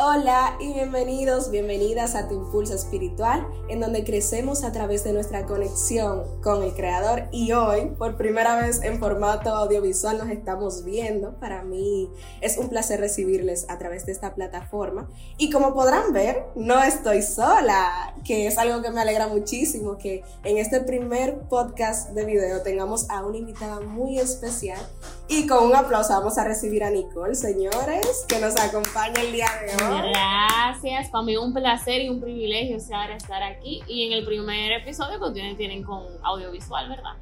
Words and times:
Hola 0.00 0.56
y 0.60 0.74
bienvenidos, 0.74 1.50
bienvenidas 1.50 2.14
a 2.14 2.28
Tu 2.28 2.34
Impulso 2.34 2.72
Espiritual, 2.72 3.44
en 3.68 3.80
donde 3.80 4.04
crecemos 4.04 4.62
a 4.62 4.70
través 4.70 5.02
de 5.02 5.12
nuestra 5.12 5.44
conexión 5.44 6.22
con 6.40 6.62
el 6.62 6.72
Creador 6.72 7.24
y 7.32 7.50
hoy, 7.50 7.86
por 7.98 8.16
primera 8.16 8.60
vez 8.60 8.80
en 8.84 9.00
formato 9.00 9.50
audiovisual, 9.50 10.18
nos 10.18 10.30
estamos 10.30 10.84
viendo. 10.84 11.34
Para 11.40 11.64
mí 11.64 12.12
es 12.40 12.58
un 12.58 12.68
placer 12.68 13.00
recibirles 13.00 13.66
a 13.68 13.76
través 13.78 14.06
de 14.06 14.12
esta 14.12 14.36
plataforma 14.36 15.08
y 15.36 15.50
como 15.50 15.74
podrán 15.74 16.12
ver, 16.12 16.44
no 16.54 16.80
estoy 16.80 17.20
sola, 17.22 18.14
que 18.24 18.46
es 18.46 18.56
algo 18.56 18.80
que 18.82 18.92
me 18.92 19.00
alegra 19.00 19.26
muchísimo, 19.26 19.98
que 19.98 20.22
en 20.44 20.58
este 20.58 20.78
primer 20.80 21.40
podcast 21.48 22.10
de 22.10 22.24
video 22.24 22.62
tengamos 22.62 23.10
a 23.10 23.26
una 23.26 23.38
invitada 23.38 23.80
muy 23.80 24.20
especial 24.20 24.78
y 25.26 25.48
con 25.48 25.64
un 25.64 25.74
aplauso 25.74 26.10
vamos 26.10 26.38
a 26.38 26.44
recibir 26.44 26.84
a 26.84 26.90
Nicole, 26.90 27.34
señores, 27.34 28.24
que 28.28 28.38
nos 28.38 28.56
acompaña 28.56 29.20
el 29.22 29.32
día 29.32 29.48
de 29.60 29.84
hoy. 29.84 29.87
Gracias, 29.88 31.10
para 31.10 31.24
mí 31.24 31.36
un 31.36 31.52
placer 31.52 32.02
y 32.02 32.08
un 32.08 32.20
privilegio 32.20 32.76
estar 32.76 33.42
aquí 33.42 33.82
y 33.86 34.06
en 34.06 34.12
el 34.12 34.24
primer 34.24 34.72
episodio 34.72 35.18
que 35.18 35.24
ustedes 35.26 35.56
tienen 35.56 35.82
con 35.82 36.04
audiovisual, 36.22 36.88
¿verdad? 36.88 37.14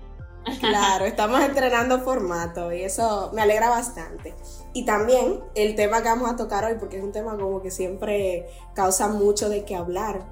Claro, 0.60 1.04
estamos 1.06 1.40
entrenando 1.40 2.00
formato 2.00 2.72
y 2.72 2.82
eso 2.82 3.30
me 3.34 3.42
alegra 3.42 3.68
bastante. 3.68 4.34
Y 4.72 4.84
también 4.84 5.40
el 5.54 5.74
tema 5.74 6.02
que 6.02 6.08
vamos 6.08 6.30
a 6.30 6.36
tocar 6.36 6.64
hoy, 6.64 6.74
porque 6.78 6.98
es 6.98 7.02
un 7.02 7.12
tema 7.12 7.36
como 7.36 7.62
que 7.62 7.70
siempre 7.70 8.46
causa 8.74 9.08
mucho 9.08 9.48
de 9.48 9.64
qué 9.64 9.74
hablar, 9.74 10.26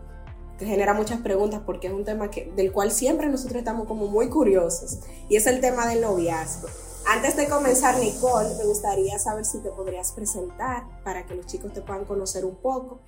que 0.59 0.67
genera 0.67 0.95
muchas 0.95 1.21
preguntas, 1.21 1.63
porque 1.65 1.89
es 1.89 1.93
un 1.93 2.05
tema 2.05 2.31
que, 2.31 2.53
del 2.55 2.73
cual 2.73 2.91
siempre 2.91 3.29
nosotros 3.29 3.57
estamos 3.57 3.89
como 3.89 4.07
muy 4.07 4.29
curiosos, 4.29 5.01
y 5.29 5.37
es 5.37 5.47
el 5.47 5.61
tema 5.61 5.87
del 5.87 6.01
noviazgo. 6.01 6.69
Antes 7.07 7.37
de 7.37 7.49
comenzar, 7.49 7.99
Nicole, 7.99 8.55
me 8.57 8.65
gustaría 8.65 9.19
saber 9.19 9.45
si 9.45 9.63
te 9.63 9.71
podrías 9.71 10.13
presentar 10.13 10.85
para 11.05 11.27
que 11.27 11.35
los 11.35 11.47
chicos 11.47 11.73
te 11.73 11.83
puedan 11.83 12.07
conocer 12.07 12.45
un 12.45 12.57
poco. 12.57 13.03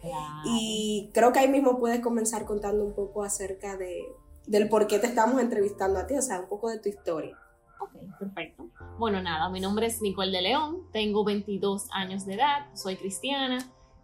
Y 0.44 1.10
creo 1.14 1.32
que 1.32 1.38
ahí 1.38 1.48
mismo 1.48 1.78
puedes 1.78 2.00
comenzar 2.00 2.44
contando 2.44 2.84
un 2.84 2.94
poco 2.94 3.24
acerca 3.24 3.76
de, 3.76 4.04
del 4.46 4.68
por 4.68 4.86
qué 4.86 4.98
te 4.98 5.06
estamos 5.06 5.40
entrevistando 5.40 5.98
a 5.98 6.06
ti, 6.06 6.14
o 6.14 6.22
sea, 6.22 6.40
un 6.40 6.48
poco 6.48 6.68
de 6.68 6.78
tu 6.78 6.88
historia. 6.88 7.38
Ok, 7.80 7.92
perfecto. 8.18 8.68
Bueno, 8.98 9.22
nada, 9.22 9.48
mi 9.48 9.60
nombre 9.60 9.86
es 9.86 10.02
Nicole 10.02 10.30
de 10.30 10.42
León, 10.42 10.88
tengo 10.92 11.24
22 11.24 11.88
años 11.92 12.26
de 12.26 12.34
edad, 12.34 12.66
soy 12.74 12.96
cristiana. 12.96 13.58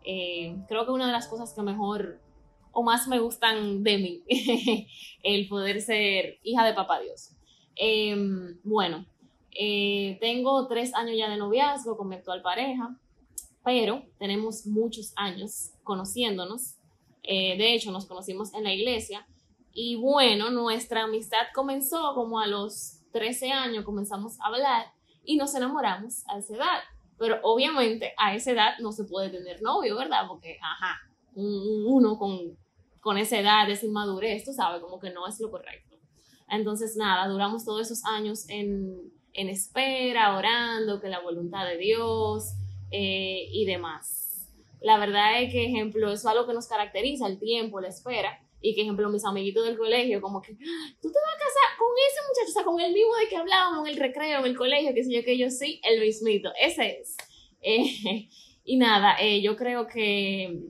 Eh, 0.04 0.56
creo 0.68 0.84
que 0.84 0.92
una 0.92 1.06
de 1.06 1.12
las 1.12 1.28
cosas 1.28 1.52
que 1.52 1.62
mejor 1.62 2.18
o 2.72 2.82
más 2.82 3.06
me 3.08 3.18
gustan 3.20 3.82
de 3.82 3.98
mí, 3.98 4.24
el 5.22 5.48
poder 5.48 5.82
ser 5.82 6.38
hija 6.42 6.64
de 6.64 6.72
Papá 6.72 7.00
Dios. 7.00 7.36
Em, 7.76 8.58
bueno, 8.64 9.06
eh, 9.54 10.18
tengo 10.20 10.66
tres 10.66 10.94
años 10.94 11.16
ya 11.16 11.28
de 11.28 11.36
noviazgo 11.36 11.96
con 11.96 12.08
mi 12.08 12.16
actual 12.16 12.42
pareja, 12.42 12.96
pero 13.64 14.02
tenemos 14.18 14.66
muchos 14.66 15.12
años 15.16 15.72
conociéndonos. 15.84 16.76
Eh, 17.22 17.56
de 17.56 17.74
hecho, 17.74 17.92
nos 17.92 18.06
conocimos 18.06 18.52
en 18.54 18.64
la 18.64 18.72
iglesia 18.72 19.26
y 19.72 19.96
bueno, 19.96 20.50
nuestra 20.50 21.04
amistad 21.04 21.46
comenzó 21.54 22.14
como 22.14 22.40
a 22.40 22.46
los 22.46 22.98
13 23.12 23.52
años, 23.52 23.84
comenzamos 23.84 24.40
a 24.40 24.46
hablar 24.46 24.86
y 25.24 25.36
nos 25.36 25.54
enamoramos 25.54 26.24
a 26.28 26.38
esa 26.38 26.56
edad. 26.56 26.80
Pero 27.18 27.38
obviamente 27.42 28.14
a 28.18 28.34
esa 28.34 28.50
edad 28.52 28.78
no 28.80 28.90
se 28.90 29.04
puede 29.04 29.30
tener 29.30 29.62
novio, 29.62 29.96
¿verdad? 29.96 30.26
Porque, 30.26 30.58
ajá, 30.60 30.98
uno 31.34 32.18
con, 32.18 32.56
con 33.00 33.18
esa 33.18 33.38
edad, 33.38 33.70
esa 33.70 33.86
inmadurez, 33.86 34.44
tú 34.44 34.52
sabes, 34.52 34.80
como 34.80 34.98
que 34.98 35.10
no 35.10 35.26
es 35.28 35.38
lo 35.38 35.50
correcto. 35.50 35.96
Entonces, 36.48 36.96
nada, 36.96 37.28
duramos 37.28 37.64
todos 37.64 37.82
esos 37.82 38.04
años 38.04 38.48
en, 38.48 39.12
en 39.34 39.48
espera, 39.48 40.36
orando, 40.36 41.00
que 41.00 41.08
la 41.08 41.20
voluntad 41.20 41.66
de 41.66 41.78
Dios 41.78 42.54
eh, 42.90 43.48
y 43.50 43.64
demás. 43.64 44.48
La 44.80 44.98
verdad 44.98 45.42
es 45.42 45.52
que, 45.52 45.66
ejemplo, 45.66 46.06
eso 46.08 46.14
es 46.14 46.26
algo 46.26 46.46
que 46.46 46.54
nos 46.54 46.66
caracteriza, 46.66 47.26
el 47.26 47.38
tiempo, 47.38 47.80
la 47.80 47.88
espera, 47.88 48.40
y 48.60 48.74
que, 48.74 48.82
ejemplo, 48.82 49.08
mis 49.10 49.24
amiguitos 49.24 49.64
del 49.64 49.78
colegio, 49.78 50.20
como 50.20 50.40
que, 50.40 50.52
ah, 50.52 50.96
tú 51.00 51.08
te 51.10 51.18
vas 51.18 51.34
a 51.34 51.38
casar 51.38 51.78
con 51.78 51.88
ese 52.08 52.20
muchacho, 52.28 52.50
o 52.50 52.52
sea, 52.52 52.64
con 52.64 52.80
el 52.80 52.92
mismo 52.92 53.14
de 53.16 53.28
que 53.28 53.36
hablábamos 53.36 53.86
en 53.86 53.94
el 53.94 54.00
recreo, 54.00 54.40
en 54.40 54.46
el 54.46 54.56
colegio, 54.56 54.94
que 54.94 55.04
sé 55.04 55.12
yo, 55.12 55.22
que 55.24 55.38
yo 55.38 55.50
sí, 55.50 55.80
el 55.84 56.00
mismito, 56.00 56.50
ese 56.60 57.00
es. 57.00 57.16
Eh, 57.64 58.28
y 58.64 58.76
nada, 58.76 59.14
eh, 59.20 59.40
yo 59.40 59.54
creo 59.54 59.86
que, 59.86 60.64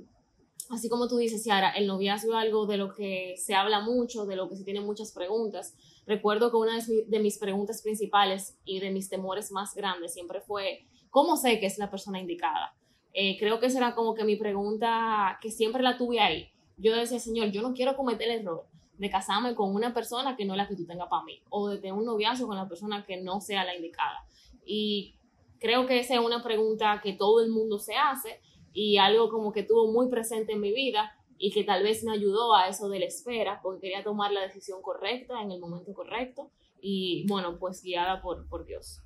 así 0.73 0.89
como 0.89 1.09
tú 1.09 1.19
dices, 1.19 1.43
Ciara, 1.43 1.71
el 1.71 1.87
noviazgo 1.87 2.33
es 2.33 2.39
algo 2.39 2.67
de 2.67 2.77
lo 2.77 2.95
que 2.95 3.35
se 3.37 3.55
habla 3.55 3.81
mucho, 3.81 4.27
de 4.27 4.37
lo 4.37 4.49
que 4.49 4.57
se 4.57 4.65
tienen 4.65 4.85
muchas 4.85 5.13
preguntas, 5.13 5.77
Recuerdo 6.07 6.51
que 6.51 6.57
una 6.57 6.79
de 7.07 7.19
mis 7.21 7.39
preguntas 7.39 7.83
principales 7.83 8.59
y 8.65 8.81
de 8.81 8.91
mis 8.91 9.09
temores 9.09 9.53
más 9.53 9.75
grandes 9.75 10.13
siempre 10.13 10.41
fue, 10.41 10.85
¿cómo 11.11 11.37
sé 11.37 11.61
que 11.61 11.67
es 11.67 11.79
la 11.79 11.91
persona 11.91 12.21
indicada? 12.21 12.75
Eh, 13.13 13.39
creo 13.39 13.61
que 13.61 13.67
esa 13.67 13.79
era 13.79 13.95
como 13.95 14.15
que 14.15 14.25
mi 14.25 14.37
pregunta 14.37 15.39
que 15.41 15.51
siempre 15.51 15.83
la 15.83 15.97
tuve 15.97 16.19
ahí. 16.19 16.51
Yo 16.77 16.95
decía, 16.97 17.21
Señor, 17.21 17.51
yo 17.51 17.63
no 17.63 17.73
quiero 17.73 17.97
cometer 17.97 18.29
el 18.29 18.41
error 18.41 18.67
de 18.99 19.11
casarme 19.11 19.55
con 19.55 19.75
una 19.75 19.95
persona 19.95 20.37
que 20.37 20.45
no 20.45 20.55
es 20.55 20.59
la 20.59 20.69
que 20.69 20.75
tú 20.75 20.87
tengas 20.87 21.09
para 21.09 21.23
mí, 21.25 21.41
o 21.51 21.69
de 21.69 21.79
tener 21.79 21.93
un 21.93 22.05
noviazgo 22.05 22.47
con 22.47 22.57
la 22.57 22.69
persona 22.69 23.05
que 23.05 23.19
no 23.19 23.41
sea 23.41 23.65
la 23.65 23.77
indicada. 23.77 24.27
Y 24.65 25.15
creo 25.61 25.87
que 25.87 26.01
esa 26.01 26.15
es 26.15 26.21
una 26.21 26.43
pregunta 26.43 27.01
que 27.03 27.13
todo 27.13 27.41
el 27.41 27.51
mundo 27.51 27.79
se 27.79 27.95
hace 27.95 28.41
y 28.73 28.99
algo 28.99 29.29
como 29.29 29.53
que 29.53 29.63
tuvo 29.63 29.91
muy 29.91 30.09
presente 30.09 30.53
en 30.53 30.61
mi 30.61 30.73
vida 30.73 31.13
y 31.39 31.51
que 31.51 31.65
tal 31.65 31.83
vez 31.83 32.05
me 32.05 32.13
ayudó 32.13 32.55
a 32.55 32.69
eso 32.69 32.89
de 32.89 33.01
la 33.01 33.07
espera, 33.07 33.61
porque 33.63 33.81
quería 33.81 34.05
tomar 34.05 34.33
la 34.33 34.43
decisión 34.43 34.81
correcta 34.83 35.43
en 35.43 35.51
el 35.51 35.61
momento 35.61 35.93
correcto 35.93 36.51
y 36.81 37.27
bueno, 37.29 37.59
pues 37.59 37.83
guiada 37.83 38.23
por, 38.23 38.49
por 38.49 38.65
Dios. 38.65 39.01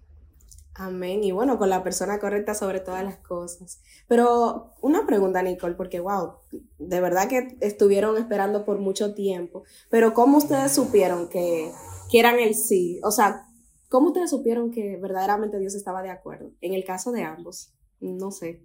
Amén. 0.78 1.24
Y 1.24 1.32
bueno, 1.32 1.58
con 1.58 1.70
la 1.70 1.82
persona 1.82 2.18
correcta 2.18 2.54
sobre 2.54 2.80
todas 2.80 3.02
las 3.02 3.16
cosas. 3.16 3.80
Pero 4.08 4.74
una 4.82 5.06
pregunta, 5.06 5.42
Nicole, 5.42 5.74
porque 5.74 6.00
wow, 6.00 6.34
de 6.78 7.00
verdad 7.00 7.28
que 7.28 7.56
estuvieron 7.60 8.18
esperando 8.18 8.66
por 8.66 8.78
mucho 8.78 9.14
tiempo. 9.14 9.64
Pero 9.88 10.12
¿cómo 10.12 10.36
ustedes 10.36 10.74
supieron 10.74 11.30
que, 11.30 11.72
que 12.10 12.18
eran 12.18 12.38
el 12.38 12.54
sí? 12.54 13.00
O 13.02 13.10
sea, 13.10 13.46
¿cómo 13.88 14.08
ustedes 14.08 14.28
supieron 14.28 14.70
que 14.70 14.98
verdaderamente 14.98 15.58
Dios 15.58 15.74
estaba 15.74 16.02
de 16.02 16.10
acuerdo? 16.10 16.50
En 16.60 16.74
el 16.74 16.84
caso 16.84 17.10
de 17.10 17.22
ambos, 17.22 17.72
no 18.00 18.30
sé. 18.30 18.62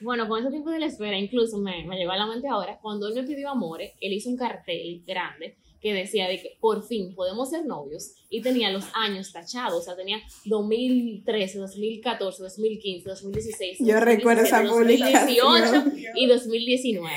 Bueno, 0.00 0.28
con 0.28 0.40
ese 0.40 0.50
tiempo 0.50 0.70
de 0.70 0.78
la 0.78 0.86
espera, 0.86 1.18
incluso 1.18 1.58
me, 1.58 1.84
me 1.86 1.96
llegó 1.96 2.12
a 2.12 2.16
la 2.16 2.26
mente 2.26 2.48
ahora, 2.48 2.78
cuando 2.80 3.08
él 3.08 3.14
me 3.14 3.22
pidió 3.22 3.50
amores, 3.50 3.92
él 4.00 4.12
hizo 4.12 4.28
un 4.28 4.36
cartel 4.36 5.02
grande 5.06 5.56
que 5.80 5.92
decía 5.92 6.28
de 6.28 6.40
que 6.40 6.56
por 6.60 6.82
fin 6.82 7.14
podemos 7.14 7.50
ser 7.50 7.64
novios 7.64 8.14
y 8.28 8.42
tenía 8.42 8.70
los 8.70 8.84
años 8.94 9.32
tachados, 9.32 9.78
o 9.78 9.82
sea, 9.82 9.94
tenía 9.94 10.18
2013, 10.44 11.58
2014, 11.58 12.42
2015, 12.42 13.08
2016, 13.08 13.78
Yo 13.80 14.00
recuerdo 14.00 14.42
esa 14.42 14.62
2018 14.62 15.84
y 16.16 16.26
2019. 16.26 17.10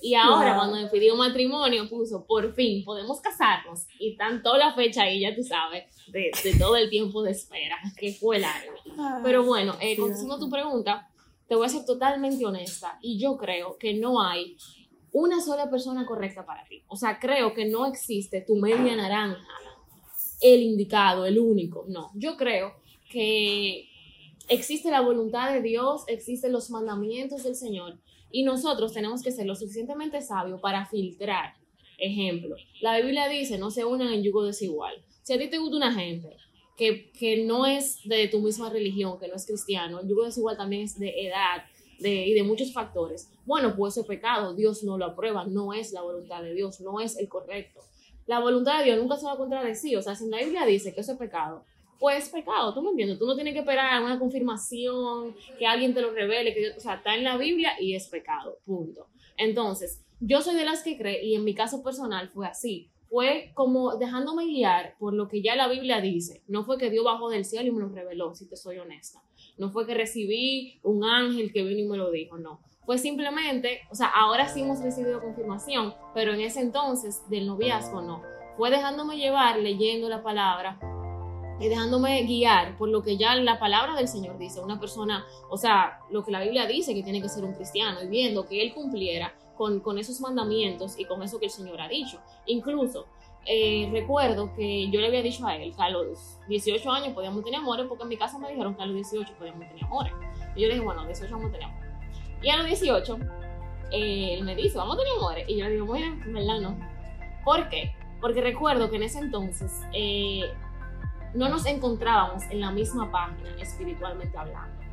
Y 0.00 0.14
ahora 0.14 0.56
cuando 0.56 0.76
me 0.76 0.88
pidió 0.88 1.16
matrimonio 1.16 1.88
puso 1.88 2.26
por 2.26 2.54
fin 2.54 2.84
podemos 2.84 3.20
casarnos 3.20 3.86
y 3.98 4.16
tanto 4.16 4.56
la 4.56 4.74
fecha 4.74 5.02
ahí, 5.04 5.20
ya 5.20 5.34
tú 5.34 5.42
sabes, 5.42 5.84
de, 6.08 6.30
de 6.42 6.58
todo 6.58 6.76
el 6.76 6.90
tiempo 6.90 7.22
de 7.22 7.30
espera, 7.30 7.78
que 7.96 8.12
fue 8.12 8.38
largo. 8.38 8.74
Pero 9.22 9.44
bueno, 9.44 9.76
eh, 9.80 9.96
contestando 9.96 10.38
tu 10.38 10.50
pregunta, 10.50 11.08
te 11.48 11.54
voy 11.54 11.66
a 11.66 11.68
ser 11.68 11.84
totalmente 11.84 12.44
honesta 12.44 12.98
y 13.02 13.18
yo 13.18 13.36
creo 13.36 13.76
que 13.78 13.94
no 13.94 14.22
hay 14.22 14.56
una 15.12 15.40
sola 15.40 15.70
persona 15.70 16.06
correcta 16.06 16.44
para 16.44 16.64
ti. 16.64 16.82
O 16.88 16.96
sea, 16.96 17.18
creo 17.18 17.54
que 17.54 17.66
no 17.66 17.86
existe 17.86 18.40
tu 18.40 18.56
media 18.56 18.96
naranja, 18.96 19.46
el 20.40 20.62
indicado, 20.62 21.24
el 21.24 21.38
único. 21.38 21.84
No, 21.88 22.10
yo 22.14 22.36
creo 22.36 22.74
que 23.10 23.88
existe 24.48 24.90
la 24.90 25.00
voluntad 25.00 25.52
de 25.52 25.62
Dios, 25.62 26.02
existen 26.08 26.52
los 26.52 26.70
mandamientos 26.70 27.44
del 27.44 27.54
Señor 27.54 27.98
y 28.30 28.42
nosotros 28.42 28.92
tenemos 28.92 29.22
que 29.22 29.30
ser 29.30 29.46
lo 29.46 29.54
suficientemente 29.54 30.20
sabios 30.20 30.60
para 30.60 30.86
filtrar. 30.86 31.54
Ejemplo, 31.98 32.56
la 32.80 32.98
Biblia 32.98 33.28
dice, 33.28 33.56
no 33.56 33.70
se 33.70 33.84
unan 33.84 34.12
en 34.12 34.24
yugo 34.24 34.44
desigual. 34.44 34.94
Si 35.22 35.32
a 35.32 35.38
ti 35.38 35.48
te 35.48 35.58
gusta 35.58 35.76
una 35.76 35.92
gente 35.92 36.36
que, 36.76 37.44
no 37.46 37.66
es 37.66 38.00
de 38.04 38.28
tu 38.28 38.40
misma 38.40 38.70
religión, 38.70 39.18
que 39.18 39.28
no 39.28 39.34
es 39.34 39.46
cristiano, 39.46 40.00
el 40.00 40.08
yugo 40.08 40.24
desigual 40.24 40.56
también 40.56 40.82
es 40.82 40.98
de 40.98 41.26
edad 41.26 41.64
de, 41.98 42.26
y 42.26 42.34
de 42.34 42.42
muchos 42.42 42.72
factores. 42.72 43.30
Bueno, 43.46 43.76
pues 43.76 43.96
ese 43.96 44.06
pecado 44.06 44.54
Dios 44.54 44.82
no 44.82 44.98
lo 44.98 45.06
aprueba, 45.06 45.44
no 45.44 45.72
es 45.72 45.92
la 45.92 46.02
voluntad 46.02 46.42
de 46.42 46.54
Dios, 46.54 46.80
no 46.80 47.00
es 47.00 47.16
el 47.16 47.28
correcto. 47.28 47.80
La 48.26 48.40
voluntad 48.40 48.78
de 48.78 48.84
Dios 48.86 48.98
nunca 48.98 49.16
se 49.16 49.26
va 49.26 49.32
a 49.32 49.36
contradecir, 49.36 49.96
o 49.98 50.02
sea, 50.02 50.14
si 50.14 50.28
la 50.28 50.38
Biblia 50.38 50.64
dice 50.64 50.94
que 50.94 51.02
es 51.02 51.10
pecado, 51.12 51.64
pues 52.00 52.24
es 52.24 52.30
pecado, 52.30 52.74
¿tú 52.74 52.82
me 52.82 52.90
entiendes? 52.90 53.18
Tú 53.18 53.26
no 53.26 53.34
tienes 53.34 53.52
que 53.52 53.60
esperar 53.60 54.02
una 54.02 54.18
confirmación, 54.18 55.34
que 55.58 55.66
alguien 55.66 55.94
te 55.94 56.00
lo 56.00 56.12
revele, 56.12 56.54
que, 56.54 56.70
o 56.70 56.80
sea, 56.80 56.94
está 56.94 57.14
en 57.14 57.24
la 57.24 57.36
Biblia 57.36 57.72
y 57.80 57.94
es 57.94 58.08
pecado, 58.08 58.58
punto. 58.64 59.06
Entonces, 59.36 60.02
yo 60.20 60.40
soy 60.40 60.54
de 60.56 60.64
las 60.64 60.82
que 60.82 60.96
cree, 60.96 61.24
y 61.24 61.34
en 61.34 61.44
mi 61.44 61.54
caso 61.54 61.82
personal 61.82 62.28
fue 62.30 62.46
así 62.46 62.90
fue 63.08 63.52
como 63.54 63.96
dejándome 63.96 64.46
guiar 64.46 64.96
por 64.98 65.14
lo 65.14 65.28
que 65.28 65.42
ya 65.42 65.56
la 65.56 65.68
Biblia 65.68 66.00
dice. 66.00 66.42
No 66.48 66.64
fue 66.64 66.78
que 66.78 66.90
Dios 66.90 67.04
bajó 67.04 67.30
del 67.30 67.44
cielo 67.44 67.68
y 67.68 67.72
me 67.72 67.80
lo 67.80 67.88
reveló, 67.88 68.34
si 68.34 68.48
te 68.48 68.56
soy 68.56 68.78
honesta. 68.78 69.22
No 69.56 69.70
fue 69.70 69.86
que 69.86 69.94
recibí 69.94 70.80
un 70.82 71.04
ángel 71.04 71.52
que 71.52 71.62
vino 71.62 71.80
y 71.80 71.88
me 71.88 71.96
lo 71.96 72.10
dijo, 72.10 72.38
no. 72.38 72.60
Fue 72.84 72.98
simplemente, 72.98 73.80
o 73.90 73.94
sea, 73.94 74.08
ahora 74.08 74.48
sí 74.48 74.60
hemos 74.60 74.82
recibido 74.82 75.20
confirmación, 75.20 75.94
pero 76.12 76.34
en 76.34 76.40
ese 76.40 76.60
entonces 76.60 77.22
del 77.30 77.46
noviazgo 77.46 78.02
no. 78.02 78.22
Fue 78.56 78.70
dejándome 78.70 79.16
llevar, 79.16 79.58
leyendo 79.58 80.08
la 80.08 80.22
palabra, 80.22 80.78
y 81.60 81.68
dejándome 81.68 82.22
guiar 82.24 82.76
por 82.76 82.88
lo 82.88 83.02
que 83.02 83.16
ya 83.16 83.34
la 83.36 83.58
palabra 83.58 83.94
del 83.94 84.08
Señor 84.08 84.38
dice, 84.38 84.60
una 84.60 84.80
persona, 84.80 85.24
o 85.48 85.56
sea, 85.56 86.00
lo 86.10 86.24
que 86.24 86.32
la 86.32 86.42
Biblia 86.42 86.66
dice 86.66 86.94
que 86.94 87.02
tiene 87.02 87.22
que 87.22 87.28
ser 87.28 87.44
un 87.44 87.54
cristiano 87.54 88.02
y 88.02 88.08
viendo 88.08 88.46
que 88.46 88.62
él 88.62 88.74
cumpliera 88.74 89.34
con, 89.56 89.98
esos 89.98 90.20
mandamientos 90.20 90.98
y 90.98 91.04
con 91.04 91.22
eso 91.22 91.38
que 91.38 91.46
el 91.46 91.50
Señor 91.50 91.80
ha 91.80 91.88
dicho. 91.88 92.20
Incluso 92.46 93.06
eh, 93.46 93.88
recuerdo 93.92 94.54
que 94.54 94.90
yo 94.90 95.00
le 95.00 95.08
había 95.08 95.22
dicho 95.22 95.46
a 95.46 95.56
él 95.56 95.74
que 95.74 95.82
a 95.82 95.90
los 95.90 96.38
18 96.48 96.90
años 96.90 97.14
podíamos 97.14 97.44
tener 97.44 97.60
amores, 97.60 97.86
porque 97.86 98.02
en 98.04 98.08
mi 98.08 98.16
casa 98.16 98.38
me 98.38 98.48
dijeron 98.48 98.74
que 98.74 98.82
a 98.82 98.86
los 98.86 98.94
18 98.94 99.34
podíamos 99.38 99.66
tener 99.68 99.84
amores. 99.84 100.12
Y 100.56 100.62
yo 100.62 100.68
le 100.68 100.74
dije, 100.74 100.84
bueno, 100.84 101.02
a 101.02 101.04
los 101.04 101.18
18 101.18 101.34
vamos 101.34 101.50
a 101.50 101.52
tener 101.52 101.68
amores. 101.68 101.90
Y 102.42 102.50
a 102.50 102.56
los 102.56 102.66
18, 102.66 103.18
eh, 103.92 104.34
él 104.34 104.44
me 104.44 104.54
dice, 104.54 104.76
vamos 104.76 104.96
a 104.96 104.98
tener 104.98 105.12
amores. 105.16 105.48
Y 105.48 105.56
yo 105.56 105.64
le 105.66 105.72
digo, 105.72 105.86
bueno, 105.86 106.06
en 106.24 106.32
verdad 106.32 106.60
no. 106.60 106.76
¿Por 107.44 107.68
qué? 107.68 107.94
Porque 108.20 108.40
recuerdo 108.40 108.90
que 108.90 108.96
en 108.96 109.02
ese 109.02 109.18
entonces 109.18 109.82
eh, 109.92 110.50
no 111.34 111.48
nos 111.48 111.66
encontrábamos 111.66 112.44
en 112.50 112.60
la 112.60 112.70
misma 112.70 113.10
página 113.10 113.50
espiritualmente 113.60 114.36
hablando. 114.36 114.84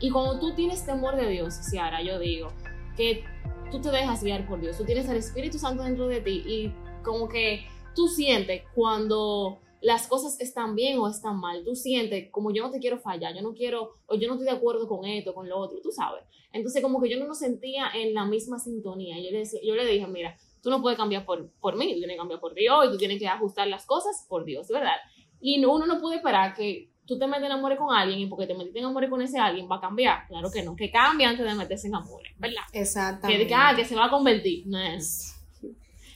Y 0.00 0.10
cuando 0.10 0.38
tú 0.38 0.54
tienes 0.54 0.86
temor 0.86 1.16
de 1.16 1.28
Dios, 1.28 1.54
Ciara, 1.54 2.02
yo 2.02 2.18
digo 2.18 2.48
que 2.96 3.24
tú 3.70 3.80
te 3.80 3.90
dejas 3.90 4.22
guiar 4.22 4.46
por 4.46 4.60
Dios, 4.60 4.76
tú 4.76 4.84
tienes 4.84 5.08
al 5.08 5.16
Espíritu 5.16 5.58
Santo 5.58 5.82
dentro 5.82 6.06
de 6.06 6.20
ti 6.20 6.42
y 6.46 6.72
como 7.02 7.28
que 7.28 7.66
tú 7.94 8.08
sientes 8.08 8.62
cuando 8.74 9.58
las 9.80 10.08
cosas 10.08 10.40
están 10.40 10.74
bien 10.74 10.98
o 10.98 11.08
están 11.08 11.38
mal, 11.38 11.64
tú 11.64 11.74
sientes 11.76 12.30
como 12.30 12.52
yo 12.52 12.62
no 12.62 12.70
te 12.70 12.80
quiero 12.80 12.98
fallar, 12.98 13.34
yo 13.34 13.42
no 13.42 13.54
quiero, 13.54 13.92
o 14.06 14.16
yo 14.16 14.26
no 14.26 14.34
estoy 14.34 14.46
de 14.46 14.56
acuerdo 14.56 14.88
con 14.88 15.04
esto, 15.04 15.34
con 15.34 15.48
lo 15.48 15.58
otro, 15.58 15.80
tú 15.80 15.92
sabes. 15.92 16.24
Entonces 16.52 16.82
como 16.82 17.00
que 17.00 17.08
yo 17.08 17.18
no 17.18 17.28
me 17.28 17.34
sentía 17.34 17.88
en 17.94 18.14
la 18.14 18.24
misma 18.24 18.58
sintonía. 18.58 19.16
Yo 19.18 19.30
le, 19.30 19.38
decía, 19.38 19.60
yo 19.62 19.74
le 19.74 19.86
dije, 19.86 20.06
mira, 20.06 20.36
tú 20.62 20.70
no 20.70 20.80
puedes 20.80 20.98
cambiar 20.98 21.24
por, 21.24 21.50
por 21.60 21.76
mí, 21.76 21.92
tú 21.92 21.98
tienes 21.98 22.14
que 22.14 22.18
cambiar 22.18 22.40
por 22.40 22.54
Dios 22.54 22.86
y 22.86 22.90
tú 22.90 22.96
tienes 22.96 23.18
que 23.18 23.28
ajustar 23.28 23.68
las 23.68 23.86
cosas 23.86 24.26
por 24.28 24.44
Dios, 24.44 24.68
¿verdad? 24.68 24.96
Y 25.40 25.64
uno 25.64 25.86
no 25.86 26.00
puede 26.00 26.16
esperar 26.16 26.54
que 26.54 26.90
tú 27.08 27.18
te 27.18 27.26
metes 27.26 27.46
en 27.46 27.52
amor 27.52 27.74
con 27.76 27.92
alguien 27.92 28.20
y 28.20 28.26
porque 28.26 28.46
te 28.46 28.54
metiste 28.54 28.78
en 28.78 28.84
amor 28.84 29.08
con 29.08 29.22
ese 29.22 29.38
alguien 29.38 29.66
va 29.68 29.76
a 29.76 29.80
cambiar. 29.80 30.28
Claro 30.28 30.50
que 30.50 30.62
no, 30.62 30.76
que 30.76 30.90
cambie 30.90 31.26
antes 31.26 31.44
de 31.44 31.54
meterse 31.54 31.88
en 31.88 31.94
amor, 31.94 32.20
¿verdad? 32.36 32.62
Exactamente. 32.72 33.46
Que, 33.46 33.54
ah, 33.54 33.72
que 33.74 33.84
se 33.84 33.96
va 33.96 34.04
a 34.04 34.10
convertir. 34.10 34.66
No 34.66 34.78
es. 34.78 35.34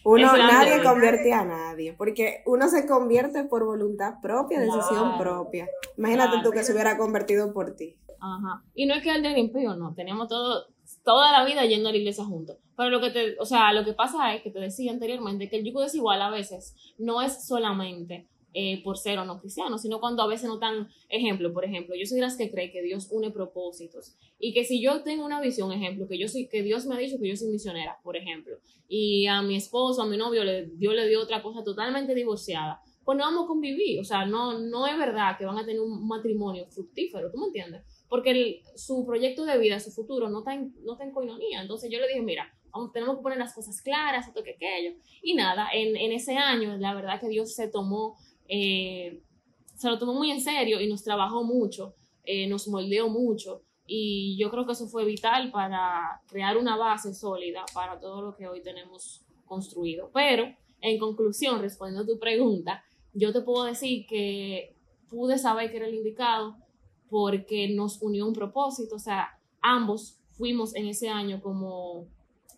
Uno, 0.04 0.36
nadie 0.36 0.82
convierte 0.82 1.32
a 1.32 1.44
nadie, 1.44 1.94
porque 1.94 2.42
uno 2.44 2.68
se 2.68 2.86
convierte 2.86 3.44
por 3.44 3.64
voluntad 3.64 4.14
propia, 4.20 4.60
decisión 4.60 5.16
propia. 5.16 5.68
Imagínate 5.96 6.38
tú 6.42 6.50
que 6.50 6.64
se 6.64 6.72
hubiera 6.72 6.98
convertido 6.98 7.52
por 7.52 7.76
ti. 7.76 7.96
Ajá. 8.20 8.62
Y 8.74 8.86
no 8.86 8.94
es 8.94 9.02
que 9.02 9.14
el 9.14 9.22
de 9.22 9.38
impío, 9.38 9.76
no. 9.76 9.94
Teníamos 9.94 10.28
todo, 10.28 10.66
toda 11.04 11.30
la 11.32 11.44
vida 11.44 11.64
yendo 11.64 11.88
a 11.88 11.92
la 11.92 11.98
iglesia 11.98 12.24
juntos. 12.24 12.58
Pero 12.76 12.90
lo 12.90 13.00
que 13.00 13.10
te, 13.10 13.36
o 13.38 13.46
sea, 13.46 13.72
lo 13.72 13.84
que 13.84 13.92
pasa 13.92 14.34
es 14.34 14.42
que 14.42 14.50
te 14.50 14.58
decía 14.58 14.92
anteriormente 14.92 15.48
que 15.48 15.56
el 15.56 15.64
yugo 15.64 15.82
desigual 15.82 16.20
a 16.20 16.30
veces 16.30 16.74
no 16.98 17.22
es 17.22 17.46
solamente 17.46 18.28
eh, 18.54 18.82
por 18.82 18.98
ser 18.98 19.18
o 19.18 19.24
no 19.24 19.40
cristiano, 19.40 19.78
sino 19.78 20.00
cuando 20.00 20.22
a 20.22 20.26
veces 20.26 20.48
no 20.48 20.58
tan 20.58 20.88
ejemplo, 21.08 21.52
por 21.52 21.64
ejemplo, 21.64 21.94
yo 21.94 22.06
soy 22.06 22.16
de 22.16 22.22
las 22.22 22.36
que 22.36 22.50
cree 22.50 22.70
que 22.70 22.82
Dios 22.82 23.08
une 23.10 23.30
propósitos 23.30 24.16
y 24.38 24.52
que 24.52 24.64
si 24.64 24.82
yo 24.82 25.02
tengo 25.02 25.24
una 25.24 25.40
visión, 25.40 25.72
ejemplo, 25.72 26.06
que 26.08 26.18
yo 26.18 26.28
soy, 26.28 26.48
que 26.48 26.62
Dios 26.62 26.86
me 26.86 26.94
ha 26.94 26.98
dicho 26.98 27.16
que 27.20 27.28
yo 27.28 27.36
soy 27.36 27.48
misionera, 27.48 27.98
por 28.02 28.16
ejemplo, 28.16 28.58
y 28.88 29.26
a 29.26 29.42
mi 29.42 29.56
esposo, 29.56 30.02
a 30.02 30.06
mi 30.06 30.16
novio, 30.16 30.44
le, 30.44 30.66
Dios 30.66 30.94
le 30.94 31.08
dio 31.08 31.20
otra 31.20 31.42
cosa 31.42 31.64
totalmente 31.64 32.14
divorciada, 32.14 32.80
pues 33.04 33.18
no 33.18 33.24
vamos 33.24 33.44
a 33.44 33.48
convivir, 33.48 34.00
o 34.00 34.04
sea, 34.04 34.26
no, 34.26 34.58
no 34.58 34.86
es 34.86 34.96
verdad 34.96 35.36
que 35.36 35.44
van 35.44 35.58
a 35.58 35.64
tener 35.64 35.80
un 35.80 36.06
matrimonio 36.06 36.66
fructífero, 36.66 37.30
¿tú 37.30 37.38
me 37.38 37.46
entiendes? 37.46 37.82
Porque 38.08 38.62
su 38.76 39.04
proyecto 39.04 39.44
de 39.44 39.58
vida, 39.58 39.80
su 39.80 39.90
futuro, 39.90 40.28
no 40.28 40.40
está 40.40 40.54
en, 40.54 40.74
no 40.84 40.92
está 40.92 41.04
en 41.04 41.12
coinonía. 41.12 41.62
Entonces 41.62 41.90
yo 41.90 41.98
le 41.98 42.08
dije, 42.08 42.22
mira, 42.22 42.52
vamos, 42.70 42.92
tenemos 42.92 43.16
que 43.16 43.22
poner 43.22 43.38
las 43.38 43.54
cosas 43.54 43.80
claras, 43.82 44.28
esto 44.28 44.42
que 44.42 44.52
aquello. 44.52 44.96
Y 45.22 45.34
nada, 45.34 45.68
en, 45.72 45.96
en 45.96 46.12
ese 46.12 46.36
año, 46.36 46.76
la 46.76 46.94
verdad 46.94 47.20
que 47.20 47.28
Dios 47.28 47.54
se 47.54 47.68
tomó 47.68 48.16
eh, 48.54 49.22
se 49.76 49.88
lo 49.88 49.98
tomó 49.98 50.12
muy 50.12 50.30
en 50.30 50.42
serio 50.42 50.78
y 50.78 50.86
nos 50.86 51.02
trabajó 51.02 51.42
mucho, 51.42 51.94
eh, 52.22 52.46
nos 52.46 52.68
moldeó 52.68 53.08
mucho 53.08 53.62
y 53.86 54.36
yo 54.38 54.50
creo 54.50 54.66
que 54.66 54.72
eso 54.72 54.86
fue 54.88 55.06
vital 55.06 55.50
para 55.50 56.20
crear 56.26 56.58
una 56.58 56.76
base 56.76 57.14
sólida 57.14 57.64
para 57.72 57.98
todo 57.98 58.20
lo 58.20 58.36
que 58.36 58.46
hoy 58.46 58.60
tenemos 58.60 59.22
construido. 59.46 60.10
Pero, 60.12 60.54
en 60.82 60.98
conclusión, 60.98 61.62
respondiendo 61.62 62.02
a 62.02 62.14
tu 62.14 62.20
pregunta, 62.20 62.84
yo 63.14 63.32
te 63.32 63.40
puedo 63.40 63.64
decir 63.64 64.04
que 64.06 64.76
pude 65.08 65.38
saber 65.38 65.70
que 65.70 65.78
era 65.78 65.86
el 65.86 65.94
indicado 65.94 66.58
porque 67.08 67.70
nos 67.70 68.02
unió 68.02 68.26
un 68.26 68.34
propósito, 68.34 68.96
o 68.96 68.98
sea, 68.98 69.38
ambos 69.62 70.18
fuimos 70.32 70.74
en 70.74 70.88
ese 70.88 71.08
año 71.08 71.40
como 71.40 72.06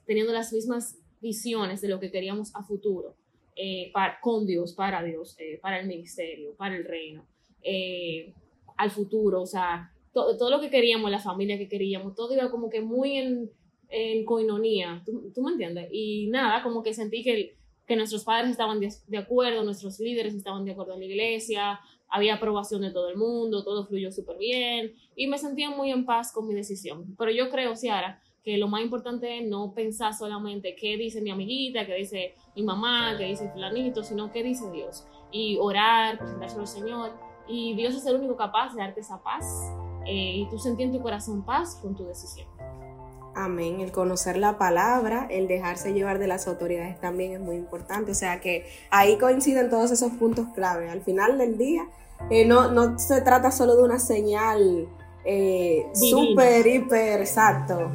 teniendo 0.07 0.33
las 0.33 0.53
mismas 0.53 0.99
visiones 1.21 1.81
de 1.81 1.89
lo 1.89 2.01
que 2.01 2.11
queríamos 2.11 2.53
a 2.57 2.65
futuro. 2.65 3.15
Eh, 3.57 3.91
para, 3.93 4.19
con 4.21 4.47
Dios, 4.47 4.73
para 4.73 5.01
Dios, 5.03 5.37
eh, 5.39 5.61
para 5.63 5.79
el 5.79 5.87
ministerio, 5.87 6.57
para 6.57 6.77
el 6.77 6.85
reino, 6.85 7.25
eh, 7.63 8.33
al 8.77 8.91
futuro, 8.91 9.43
o 9.43 9.47
sea, 9.47 9.93
todo 10.13 10.51
lo 10.51 10.61
que 10.61 10.71
queríamos, 10.71 11.09
la 11.09 11.21
familia 11.21 11.57
que 11.57 11.69
queríamos, 11.69 12.17
todo 12.17 12.35
iba 12.35 12.51
como 12.51 12.69
que 12.69 12.81
muy 12.81 13.17
en, 13.17 13.51
en 13.91 14.25
coinonía, 14.25 15.03
¿tú, 15.07 15.31
¿tú, 15.33 15.43
me 15.43 15.53
entiendes? 15.53 15.89
Y 15.93 16.27
nada, 16.31 16.65
como 16.65 16.83
que 16.83 16.95
sentí 16.95 17.23
que, 17.23 17.55
que 17.87 17.95
nuestros 17.95 18.25
padres 18.25 18.51
estaban 18.51 18.81
de, 18.81 18.93
de, 19.07 19.19
acuerdo, 19.19 19.63
nuestros 19.63 20.01
líderes 20.01 20.35
estaban 20.35 20.65
de 20.65 20.73
acuerdo 20.73 20.95
en 20.95 21.01
la 21.01 21.07
iglesia, 21.07 21.81
había 22.09 22.35
aprobación 22.35 22.83
de 22.83 22.91
todo 22.91 23.09
el 23.09 23.17
mundo, 23.17 23.63
todo 23.63 23.87
fluyó 23.87 24.11
súper 24.11 24.37
bien 24.37 24.95
y 25.15 25.29
me 25.29 25.39
sentía 25.39 25.71
muy 25.71 25.93
en 25.93 26.05
paz 26.05 26.33
con 26.33 26.49
mi 26.49 26.55
decisión. 26.55 27.15
Pero 27.17 27.31
yo 27.31 27.51
creo, 27.51 27.77
Ciara, 27.77 28.21
que 28.45 28.59
lo 28.59 28.69
más 28.69 28.83
importante 28.83 29.39
es 29.39 29.49
no 29.49 29.73
pensar 29.73 30.13
solamente 30.13 30.77
qué 30.77 30.99
dice 30.99 31.23
mi 31.23 31.31
amiguita, 31.31 31.87
qué 31.87 31.95
dice 31.95 32.35
mi 32.55 32.63
mamá, 32.63 33.15
qué 33.17 33.25
dice 33.25 33.49
fulanito, 33.49 34.05
sino 34.05 34.31
qué 34.31 34.43
dice 34.43 34.71
Dios. 34.71 35.07
Y 35.33 35.57
orar, 35.59 36.19
presentarse 36.19 36.59
al 36.61 36.67
Señor. 36.67 37.13
Y 37.49 37.75
Dios 37.75 37.95
es 37.95 38.05
el 38.05 38.17
único 38.17 38.37
capaz 38.37 38.75
de 38.75 38.83
darte 38.83 39.01
esa 39.01 39.23
paz 39.23 39.47
eh, 40.07 40.37
y 40.37 40.49
tú 40.51 40.59
sentir 40.59 40.87
en 40.87 40.93
tu 40.93 41.01
corazón 41.01 41.43
paz 41.43 41.79
con 41.81 41.97
tu 41.97 42.05
decisión. 42.05 42.47
Amén. 43.35 43.81
El 43.81 43.93
conocer 43.93 44.37
la 44.37 44.59
palabra, 44.59 45.27
el 45.31 45.49
dejarse 45.49 45.95
llevar 45.95 46.19
de 46.19 46.29
las 46.29 46.47
autoridades 46.47 47.01
también 47.01 47.33
es 47.33 47.41
muy 47.41 47.57
importante. 47.57 48.11
O 48.11 48.15
sea 48.15 48.41
que 48.41 48.67
ahí 48.91 49.17
coinciden 49.17 49.71
todos 49.71 49.91
esos 49.91 50.13
puntos 50.13 50.49
clave. 50.55 50.91
Al 50.91 51.01
final 51.01 51.39
del 51.39 51.57
día, 51.57 51.89
eh, 52.31 52.45
no, 52.45 52.71
no 52.71 52.99
se 52.99 53.23
trata 53.23 53.51
solo 53.51 53.75
de 53.75 53.83
una 53.83 53.99
señal 53.99 54.87
eh, 55.25 55.87
súper, 55.95 56.67
hiper, 56.67 57.21
exacto, 57.21 57.91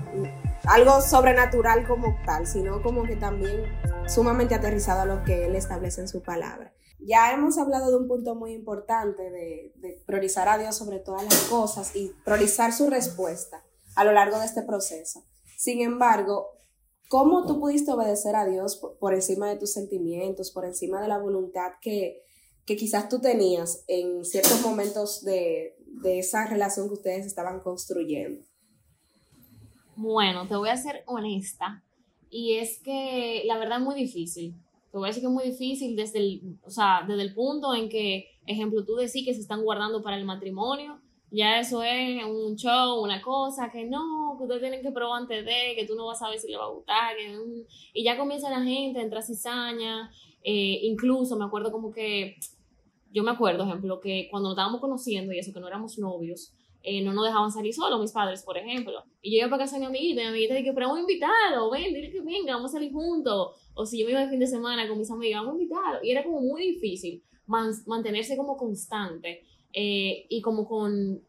algo 0.68 1.02
sobrenatural 1.02 1.88
como 1.88 2.16
tal, 2.26 2.48
sino 2.48 2.82
como 2.82 3.04
que 3.04 3.16
también 3.16 3.64
sumamente 4.08 4.56
aterrizado 4.56 5.02
a 5.02 5.06
lo 5.06 5.24
que 5.24 5.46
él 5.46 5.56
establece 5.56 6.02
en 6.02 6.08
su 6.08 6.22
palabra. 6.22 6.74
Ya 7.00 7.32
hemos 7.34 7.58
hablado 7.58 7.90
de 7.90 7.98
un 7.98 8.08
punto 8.08 8.36
muy 8.36 8.54
importante 8.54 9.24
de, 9.30 10.04
priorizar 10.06 10.50
a 10.50 10.58
Dios 10.58 10.76
sobre 10.76 11.00
todas 11.00 11.24
las 11.24 11.44
cosas 11.44 11.96
y 11.96 12.12
priorizar 12.26 12.74
su 12.74 12.90
respuesta 12.90 13.64
a 13.96 14.04
lo 14.04 14.12
largo 14.12 14.38
de 14.40 14.46
este 14.46 14.64
proceso. 14.64 15.24
Sin 15.58 15.82
embargo, 15.82 16.48
¿cómo 17.08 17.46
tú 17.46 17.60
pudiste 17.60 17.92
obedecer 17.92 18.36
a 18.36 18.46
Dios 18.46 18.82
por, 19.00 19.14
encima 19.14 19.50
de 19.50 19.58
tus 19.58 19.74
sentimientos, 19.74 20.52
por 20.52 20.66
encima 20.66 21.02
de 21.02 21.08
la 21.08 21.20
voluntad 21.20 21.72
que, 21.82 22.24
quizás 22.66 23.10
tú 23.10 23.20
tenías 23.20 23.84
en 23.88 24.24
ciertos 24.24 24.62
momentos 24.62 25.24
de 25.24 25.74
esa 26.04 26.46
relación 26.46 26.88
que 26.88 26.94
ustedes 26.94 27.26
estaban 27.26 27.62
construyendo? 27.62 28.44
Bueno, 30.02 30.48
te 30.48 30.56
voy 30.56 30.70
a 30.70 30.78
ser 30.78 31.04
honesta 31.08 31.84
y 32.30 32.54
es 32.54 32.82
que 32.82 33.44
la 33.46 33.58
verdad 33.58 33.80
es 33.80 33.84
muy 33.84 33.96
difícil. 33.96 34.56
Te 34.94 34.98
voy 34.98 35.08
a 35.08 35.10
decir 35.10 35.22
que 35.22 35.28
es 35.28 35.34
muy 35.34 35.44
difícil 35.44 35.98
desde 35.98 36.20
el, 36.20 36.58
o 36.64 36.70
sea, 36.70 37.04
desde 37.06 37.22
el 37.22 37.34
punto 37.34 37.76
en 37.76 37.90
que, 37.90 38.30
ejemplo, 38.46 38.86
tú 38.86 38.96
decís 38.96 39.26
que 39.26 39.34
se 39.34 39.42
están 39.42 39.62
guardando 39.62 40.02
para 40.02 40.16
el 40.16 40.24
matrimonio, 40.24 41.02
ya 41.32 41.60
eso 41.60 41.84
es 41.84 42.24
un 42.24 42.56
show, 42.56 43.04
una 43.04 43.22
cosa, 43.22 43.70
que 43.70 43.84
no, 43.84 44.36
que 44.38 44.44
ustedes 44.46 44.62
tienen 44.62 44.82
que 44.82 44.92
probar 44.92 45.24
antes 45.24 45.44
de, 45.44 45.76
que 45.76 45.86
tú 45.86 45.96
no 45.96 46.06
vas 46.06 46.22
a 46.22 46.30
ver 46.30 46.40
si 46.40 46.50
le 46.50 46.56
va 46.56 46.64
a 46.64 46.72
gustar, 46.72 47.18
que, 47.18 47.66
y 47.94 48.02
ya 48.02 48.18
comienza 48.18 48.50
la 48.50 48.64
gente 48.64 49.02
a 49.02 49.04
entrar 49.04 49.22
cizaña, 49.22 50.10
eh, 50.46 50.80
incluso 50.84 51.36
me 51.36 51.44
acuerdo 51.44 51.74
como 51.74 51.92
que 51.92 52.38
yo 53.12 53.24
me 53.24 53.32
acuerdo, 53.32 53.66
ejemplo, 53.66 54.00
que 54.00 54.30
cuando 54.32 54.48
nos 54.48 54.56
estábamos 54.56 54.80
conociendo 54.80 55.34
y 55.34 55.40
eso, 55.40 55.52
que 55.52 55.60
no 55.60 55.68
éramos 55.68 56.00
novios, 56.00 56.54
eh, 56.84 57.02
no 57.04 57.14
nos 57.14 57.26
dejaban 57.26 57.52
salir 57.52 57.74
solos 57.74 58.00
mis 58.00 58.12
padres, 58.12 58.44
por 58.44 58.58
ejemplo. 58.58 59.04
Y 59.22 59.32
yo 59.32 59.38
iba 59.40 59.50
para 59.50 59.64
casa 59.64 59.76
de 59.76 59.82
mi 59.82 59.86
amiguita 59.88 60.22
y 60.22 60.24
mi 60.24 60.30
amiguita 60.30 60.56
dije, 60.56 60.74
pero 60.74 60.88
vamos 60.88 61.00
a 61.00 61.02
invitarlo, 61.02 61.70
ven, 61.70 61.94
dile 61.94 62.10
que 62.10 62.22
venga, 62.22 62.56
vamos 62.56 62.72
a 62.72 62.74
salir 62.74 62.92
juntos. 62.92 63.56
O 63.74 63.86
si 63.86 64.00
yo 64.00 64.06
me 64.06 64.12
iba 64.12 64.22
de 64.22 64.30
fin 64.30 64.40
de 64.40 64.48
semana 64.48 64.88
con 64.88 64.98
mis 64.98 65.12
amigas, 65.12 65.42
vamos 65.42 65.60
a 65.60 65.62
invitarlo. 65.62 66.00
Y 66.04 66.12
era 66.12 66.24
como 66.24 66.42
muy 66.42 66.62
difícil 66.62 67.24
mantenerse 67.86 68.38
como 68.38 68.56
constante 68.56 69.42
eh, 69.74 70.28
y 70.30 70.42
como 70.42 70.68
con, 70.68 71.22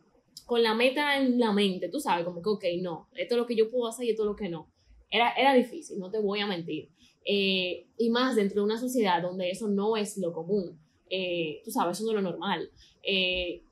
con 0.45 0.63
la 0.63 0.75
meta 0.75 1.17
en 1.17 1.39
la 1.39 1.53
mente, 1.53 1.89
tú 1.89 1.99
sabes, 1.99 2.25
como 2.25 2.43
que, 2.43 2.51
ok, 2.51 2.65
no, 2.83 3.09
esto 3.15 3.35
es 3.35 3.39
lo 3.39 3.47
que 3.47 3.57
yo 3.57 3.71
puedo 3.71 3.89
hacer 3.89 4.07
y 4.07 4.11
esto 4.11 4.23
es 4.23 4.27
lo 4.27 4.37
que 4.37 4.49
no. 4.49 4.69
Era, 5.11 5.33
era 5.33 5.55
difícil, 5.55 5.99
no 5.99 6.11
te 6.11 6.21
voy 6.21 6.41
a 6.41 6.47
mentir. 6.47 6.91
Eh, 7.25 7.87
y 7.99 8.11
más 8.11 8.37
dentro 8.37 8.61
de 8.61 8.65
una 8.65 8.79
sociedad 8.79 9.23
donde 9.23 9.51
eso 9.51 9.69
no 9.69 9.97
es 9.97 10.17
lo 10.19 10.33
común. 10.33 10.79
Eh, 11.09 11.61
tú 11.65 11.71
sabes, 11.71 11.99
eso 11.99 12.05
no 12.05 12.17
es 12.17 12.23
lo 12.23 12.31
normal. 12.31 12.71
Eh, 13.03 13.63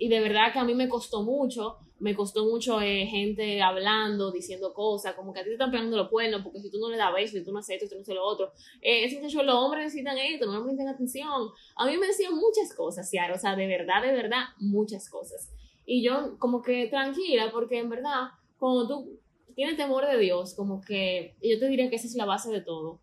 y 0.00 0.08
de 0.08 0.18
verdad 0.18 0.52
que 0.52 0.58
a 0.58 0.64
mí 0.64 0.74
me 0.74 0.88
costó 0.88 1.22
mucho 1.22 1.76
me 2.00 2.16
costó 2.16 2.46
mucho 2.46 2.80
eh, 2.80 3.06
gente 3.06 3.60
hablando, 3.60 4.32
diciendo 4.32 4.72
cosas, 4.72 5.14
como 5.14 5.32
que 5.34 5.40
a 5.40 5.42
ti 5.42 5.50
te 5.50 5.54
están 5.54 5.70
pegando 5.70 5.98
los 5.98 6.08
cuernos, 6.08 6.42
porque 6.42 6.58
si 6.58 6.70
tú 6.70 6.78
no 6.78 6.88
le 6.88 6.96
das 6.96 7.12
besos, 7.12 7.38
si 7.38 7.44
tú 7.44 7.52
no 7.52 7.58
haces 7.58 7.76
esto, 7.76 7.86
si 7.86 7.90
tú 7.90 7.96
no 7.96 8.02
haces 8.02 8.14
lo 8.14 8.24
otro, 8.24 8.52
eh, 8.80 9.04
es 9.04 9.14
que 9.14 9.42
los 9.42 9.54
hombres 9.54 9.84
necesitan 9.84 10.16
esto, 10.16 10.46
no 10.46 10.60
me 10.60 10.64
presten 10.64 10.88
atención. 10.88 11.50
A 11.76 11.86
mí 11.86 11.96
me 11.98 12.06
decían 12.06 12.34
muchas 12.34 12.74
cosas, 12.74 13.08
Ciara, 13.08 13.34
o 13.34 13.38
sea, 13.38 13.54
de 13.54 13.66
verdad, 13.66 14.02
de 14.02 14.12
verdad, 14.12 14.44
muchas 14.58 15.10
cosas. 15.10 15.52
Y 15.84 16.02
yo 16.02 16.38
como 16.38 16.62
que 16.62 16.86
tranquila, 16.86 17.50
porque 17.52 17.78
en 17.78 17.90
verdad, 17.90 18.30
cuando 18.58 18.88
tú 18.88 19.18
tienes 19.54 19.76
temor 19.76 20.06
de 20.06 20.18
Dios, 20.18 20.54
como 20.54 20.80
que 20.80 21.34
yo 21.42 21.58
te 21.58 21.68
diría 21.68 21.90
que 21.90 21.96
esa 21.96 22.06
es 22.06 22.14
la 22.14 22.24
base 22.24 22.50
de 22.50 22.62
todo. 22.62 22.98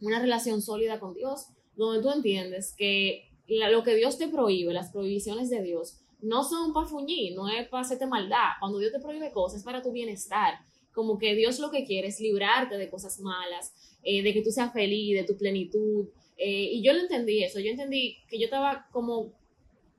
Una 0.00 0.20
relación 0.20 0.62
sólida 0.62 1.00
con 1.00 1.14
Dios, 1.14 1.48
donde 1.74 2.00
tú 2.00 2.12
entiendes 2.12 2.74
que 2.76 3.28
lo 3.48 3.82
que 3.82 3.96
Dios 3.96 4.18
te 4.18 4.28
prohíbe, 4.28 4.72
las 4.72 4.92
prohibiciones 4.92 5.50
de 5.50 5.62
Dios, 5.62 6.00
no 6.22 6.44
son 6.44 6.72
para 6.72 6.86
fuñir, 6.86 7.34
no 7.34 7.48
es 7.48 7.68
para 7.68 7.82
hacerte 7.82 8.06
maldad. 8.06 8.50
Cuando 8.58 8.78
Dios 8.78 8.92
te 8.92 9.00
prohíbe 9.00 9.32
cosas 9.32 9.60
es 9.60 9.64
para 9.64 9.82
tu 9.82 9.92
bienestar. 9.92 10.54
Como 10.92 11.18
que 11.18 11.34
Dios 11.34 11.58
lo 11.60 11.70
que 11.70 11.84
quiere 11.84 12.08
es 12.08 12.20
librarte 12.20 12.76
de 12.76 12.90
cosas 12.90 13.20
malas, 13.20 13.72
eh, 14.02 14.22
de 14.22 14.32
que 14.32 14.42
tú 14.42 14.50
seas 14.50 14.72
feliz, 14.72 15.16
de 15.16 15.24
tu 15.24 15.36
plenitud. 15.36 16.08
Eh, 16.36 16.70
y 16.72 16.82
yo 16.82 16.92
lo 16.92 17.00
entendí 17.00 17.44
eso, 17.44 17.60
yo 17.60 17.70
entendí 17.70 18.16
que 18.28 18.38
yo 18.38 18.46
estaba 18.46 18.88
como 18.92 19.32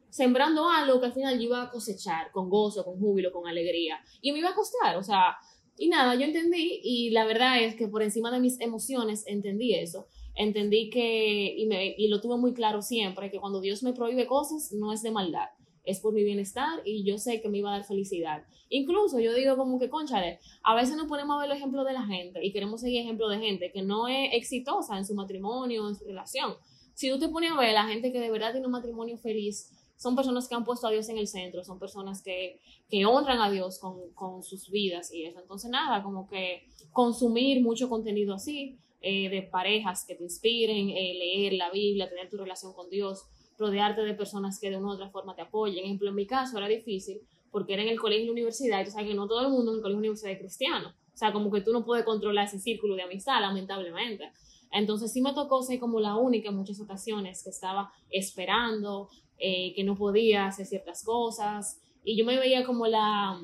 sembrando 0.09 0.69
algo 0.69 0.99
que 0.99 1.05
al 1.05 1.13
final 1.13 1.37
yo 1.37 1.43
iba 1.43 1.61
a 1.61 1.69
cosechar 1.69 2.31
con 2.31 2.49
gozo, 2.49 2.83
con 2.83 2.99
júbilo, 2.99 3.31
con 3.31 3.47
alegría. 3.47 3.99
Y 4.21 4.31
me 4.31 4.39
iba 4.39 4.49
a 4.49 4.55
costar, 4.55 4.97
o 4.97 5.03
sea, 5.03 5.37
y 5.77 5.87
nada, 5.87 6.15
yo 6.15 6.25
entendí 6.25 6.81
y 6.83 7.11
la 7.11 7.25
verdad 7.25 7.63
es 7.63 7.75
que 7.75 7.87
por 7.87 8.03
encima 8.03 8.29
de 8.31 8.39
mis 8.39 8.59
emociones 8.59 9.23
entendí 9.27 9.75
eso. 9.75 10.07
Entendí 10.35 10.89
que, 10.89 11.55
y, 11.57 11.65
me, 11.65 11.95
y 11.97 12.07
lo 12.07 12.21
tuve 12.21 12.37
muy 12.37 12.53
claro 12.53 12.81
siempre, 12.81 13.31
que 13.31 13.39
cuando 13.39 13.61
Dios 13.61 13.83
me 13.83 13.93
prohíbe 13.93 14.27
cosas 14.27 14.71
no 14.73 14.93
es 14.93 15.01
de 15.01 15.11
maldad 15.11 15.49
es 15.83 15.99
por 15.99 16.13
mi 16.13 16.23
bienestar 16.23 16.81
y 16.85 17.03
yo 17.03 17.17
sé 17.17 17.41
que 17.41 17.49
me 17.49 17.57
iba 17.59 17.69
a 17.69 17.77
dar 17.77 17.85
felicidad. 17.85 18.43
Incluso 18.69 19.19
yo 19.19 19.33
digo 19.33 19.57
como 19.57 19.79
que, 19.79 19.89
conchale, 19.89 20.39
a 20.63 20.75
veces 20.75 20.95
nos 20.95 21.07
ponemos 21.07 21.35
a 21.35 21.39
ver 21.41 21.51
el 21.51 21.57
ejemplo 21.57 21.83
de 21.83 21.93
la 21.93 22.03
gente 22.03 22.43
y 22.43 22.51
queremos 22.51 22.81
seguir 22.81 23.01
ejemplo 23.01 23.27
de 23.29 23.39
gente 23.39 23.71
que 23.71 23.81
no 23.81 24.07
es 24.07 24.29
exitosa 24.33 24.97
en 24.97 25.05
su 25.05 25.13
matrimonio, 25.13 25.87
en 25.87 25.95
su 25.95 26.05
relación. 26.05 26.55
Si 26.93 27.09
tú 27.09 27.19
te 27.19 27.29
pones 27.29 27.51
a 27.51 27.57
ver 27.57 27.73
la 27.73 27.87
gente 27.87 28.11
que 28.11 28.19
de 28.19 28.31
verdad 28.31 28.51
tiene 28.51 28.67
un 28.67 28.71
matrimonio 28.71 29.17
feliz, 29.17 29.71
son 29.97 30.15
personas 30.15 30.47
que 30.47 30.55
han 30.55 30.65
puesto 30.65 30.87
a 30.87 30.91
Dios 30.91 31.09
en 31.09 31.17
el 31.17 31.27
centro, 31.27 31.63
son 31.63 31.77
personas 31.77 32.23
que, 32.23 32.59
que 32.89 33.05
honran 33.05 33.39
a 33.39 33.51
Dios 33.51 33.77
con, 33.77 34.11
con, 34.13 34.41
sus 34.41 34.71
vidas 34.71 35.13
y 35.13 35.25
eso. 35.25 35.39
Entonces, 35.39 35.69
nada, 35.69 36.01
como 36.01 36.27
que 36.27 36.63
consumir 36.91 37.61
mucho 37.61 37.87
contenido 37.87 38.33
así, 38.33 38.79
eh, 39.01 39.29
de 39.29 39.43
parejas 39.43 40.05
que 40.07 40.15
te 40.15 40.23
inspiren, 40.23 40.89
eh, 40.89 41.13
leer 41.13 41.53
la 41.53 41.69
Biblia, 41.69 42.09
tener 42.09 42.29
tu 42.29 42.37
relación 42.37 42.73
con 42.73 42.89
Dios, 42.89 43.25
rodearte 43.61 44.01
de 44.01 44.13
personas 44.15 44.59
que 44.59 44.69
de 44.69 44.77
una 44.77 44.87
u 44.87 44.91
otra 44.91 45.09
forma 45.09 45.35
te 45.35 45.43
apoyen. 45.43 45.85
Ejemplo, 45.85 46.09
en 46.09 46.15
mi 46.15 46.25
caso 46.25 46.57
era 46.57 46.67
difícil 46.67 47.21
porque 47.51 47.73
era 47.73 47.83
en 47.83 47.89
el 47.89 47.99
colegio 47.99 48.23
y 48.23 48.25
la 48.27 48.31
universidad 48.31 48.81
y 48.81 48.85
tú 48.85 48.91
sabes 48.91 49.07
que 49.07 49.13
no 49.13 49.27
todo 49.27 49.41
el 49.41 49.49
mundo 49.49 49.71
en 49.71 49.77
el 49.77 49.81
colegio 49.81 49.99
y 49.99 50.03
la 50.03 50.09
universidad 50.09 50.31
es 50.31 50.39
cristiano. 50.39 50.89
O 50.89 51.17
sea, 51.17 51.31
como 51.31 51.51
que 51.51 51.61
tú 51.61 51.71
no 51.71 51.85
puedes 51.85 52.03
controlar 52.03 52.45
ese 52.47 52.59
círculo 52.59 52.95
de 52.95 53.03
amistad, 53.03 53.39
lamentablemente. 53.39 54.31
Entonces 54.71 55.11
sí 55.11 55.21
me 55.21 55.33
tocó 55.33 55.61
ser 55.61 55.79
como 55.79 55.99
la 55.99 56.15
única 56.15 56.49
en 56.49 56.55
muchas 56.55 56.79
ocasiones 56.79 57.43
que 57.43 57.49
estaba 57.49 57.91
esperando, 58.09 59.09
eh, 59.37 59.73
que 59.75 59.83
no 59.83 59.95
podía 59.95 60.47
hacer 60.47 60.65
ciertas 60.65 61.03
cosas 61.03 61.79
y 62.03 62.17
yo 62.17 62.25
me 62.25 62.37
veía 62.37 62.65
como 62.65 62.87
la, 62.87 63.39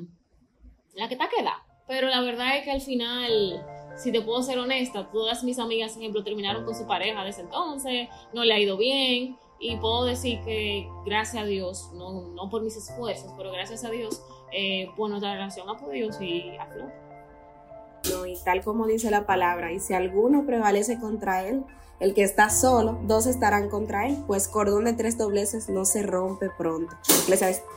la 0.95 1.07
que 1.07 1.13
está 1.13 1.29
queda. 1.29 1.63
Pero 1.88 2.07
la 2.07 2.21
verdad 2.21 2.57
es 2.57 2.63
que 2.63 2.71
al 2.71 2.81
final, 2.81 3.65
si 3.95 4.12
te 4.12 4.21
puedo 4.21 4.41
ser 4.41 4.59
honesta, 4.59 5.09
todas 5.12 5.43
mis 5.43 5.59
amigas, 5.59 5.93
por 5.93 6.01
ejemplo, 6.01 6.24
terminaron 6.24 6.65
con 6.65 6.75
su 6.75 6.86
pareja 6.86 7.24
desde 7.24 7.43
entonces, 7.43 8.09
no 8.33 8.43
le 8.43 8.53
ha 8.53 8.59
ido 8.59 8.77
bien, 8.77 9.38
y 9.59 9.77
puedo 9.77 10.05
decir 10.05 10.39
que 10.43 10.89
gracias 11.05 11.43
a 11.43 11.45
Dios, 11.45 11.89
no, 11.93 12.21
no 12.29 12.49
por 12.49 12.61
mis 12.61 12.75
esfuerzos, 12.75 13.31
pero 13.37 13.51
gracias 13.51 13.83
a 13.83 13.89
Dios, 13.89 14.21
eh, 14.51 14.89
pues 14.95 15.09
nuestra 15.09 15.33
relación 15.33 15.69
ha 15.69 15.77
podido 15.77 16.11
seguir 16.11 16.59
a 16.59 16.67
No, 18.09 18.25
y 18.25 18.37
tal 18.43 18.63
como 18.63 18.85
dice 18.85 19.09
la 19.09 19.25
palabra, 19.25 19.71
y 19.71 19.79
si 19.79 19.93
alguno 19.93 20.45
prevalece 20.45 20.99
contra 20.99 21.43
él, 21.47 21.63
el 21.99 22.13
que 22.13 22.21
está 22.21 22.51
solo, 22.51 22.99
dos 23.03 23.25
estarán 23.25 23.69
contra 23.69 24.07
él, 24.07 24.23
pues 24.27 24.47
cordón 24.47 24.85
de 24.85 24.93
tres 24.93 25.17
dobleces 25.17 25.67
no 25.67 25.83
se 25.83 26.03
rompe 26.03 26.51
pronto. 26.55 26.95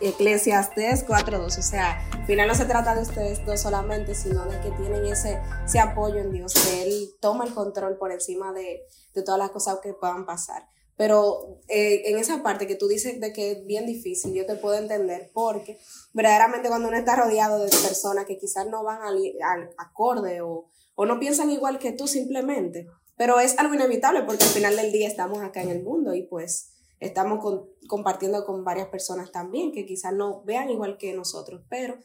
Eclesiastes 0.02 1.06
4.2, 1.06 1.46
o 1.46 1.62
sea, 1.62 2.06
al 2.12 2.26
final 2.26 2.48
no 2.48 2.54
se 2.54 2.66
trata 2.66 2.94
de 2.94 3.00
ustedes 3.00 3.44
dos 3.46 3.60
solamente, 3.60 4.14
sino 4.14 4.44
de 4.44 4.60
que 4.60 4.70
tienen 4.72 5.06
ese, 5.06 5.40
ese 5.64 5.80
apoyo 5.80 6.18
en 6.18 6.32
Dios, 6.32 6.52
que 6.52 6.82
Él 6.82 7.14
toma 7.20 7.44
el 7.44 7.54
control 7.54 7.96
por 7.96 8.12
encima 8.12 8.52
de, 8.52 8.82
de 9.14 9.22
todas 9.22 9.38
las 9.38 9.50
cosas 9.50 9.78
que 9.82 9.94
puedan 9.94 10.26
pasar. 10.26 10.66
Pero 11.00 11.62
eh, 11.68 12.10
en 12.10 12.18
esa 12.18 12.42
parte 12.42 12.66
que 12.66 12.74
tú 12.74 12.86
dices 12.86 13.22
de 13.22 13.32
que 13.32 13.52
es 13.52 13.64
bien 13.64 13.86
difícil, 13.86 14.34
yo 14.34 14.44
te 14.44 14.56
puedo 14.56 14.76
entender 14.76 15.30
porque 15.32 15.78
verdaderamente 16.12 16.68
cuando 16.68 16.88
uno 16.88 16.98
está 16.98 17.16
rodeado 17.16 17.58
de 17.64 17.70
personas 17.70 18.26
que 18.26 18.36
quizás 18.36 18.66
no 18.68 18.84
van 18.84 19.00
al, 19.00 19.70
acorde 19.78 20.42
o, 20.42 20.66
o, 20.96 21.06
no 21.06 21.18
piensan 21.18 21.50
igual 21.50 21.78
que 21.78 21.92
tú 21.92 22.06
simplemente, 22.06 22.86
pero 23.16 23.40
es 23.40 23.58
algo 23.58 23.72
inevitable 23.72 24.24
porque 24.24 24.44
al 24.44 24.50
final 24.50 24.76
del 24.76 24.92
día 24.92 25.08
estamos 25.08 25.38
acá 25.38 25.62
en 25.62 25.70
el 25.70 25.82
mundo 25.82 26.12
y 26.14 26.24
pues 26.24 26.72
estamos 26.98 27.42
compartiendo 27.88 28.44
con 28.44 28.62
varias 28.62 28.88
personas 28.88 29.32
también 29.32 29.72
que 29.72 29.86
quizás 29.86 30.12
no 30.12 30.42
vean 30.42 30.68
igual 30.68 30.98
que 30.98 31.14
nosotros, 31.14 31.62
pero 31.70 31.96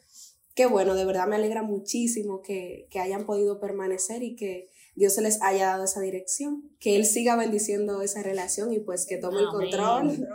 qué 0.54 0.68
bueno, 0.68 0.96
de 0.96 1.04
verdad 1.04 1.28
me 1.28 1.36
alegra 1.36 1.64
muchísimo 1.64 2.42
que, 2.42 2.88
que 2.90 3.02
hayan 3.02 3.26
podido 3.26 3.60
permanecer 3.60 4.24
y 4.24 4.38
que 4.38 4.70
Dios 4.96 5.14
se 5.14 5.22
les 5.22 5.42
haya 5.42 5.68
dado 5.68 5.84
esa 5.84 6.00
dirección, 6.00 6.72
que 6.80 6.96
Él 6.96 7.06
siga 7.06 7.36
bendiciendo 7.36 8.02
esa 8.02 8.24
relación 8.24 8.72
y 8.72 8.80
pues 8.80 9.06
que 9.06 9.18
tome 9.18 9.40
el 9.40 9.48
control 9.48 10.26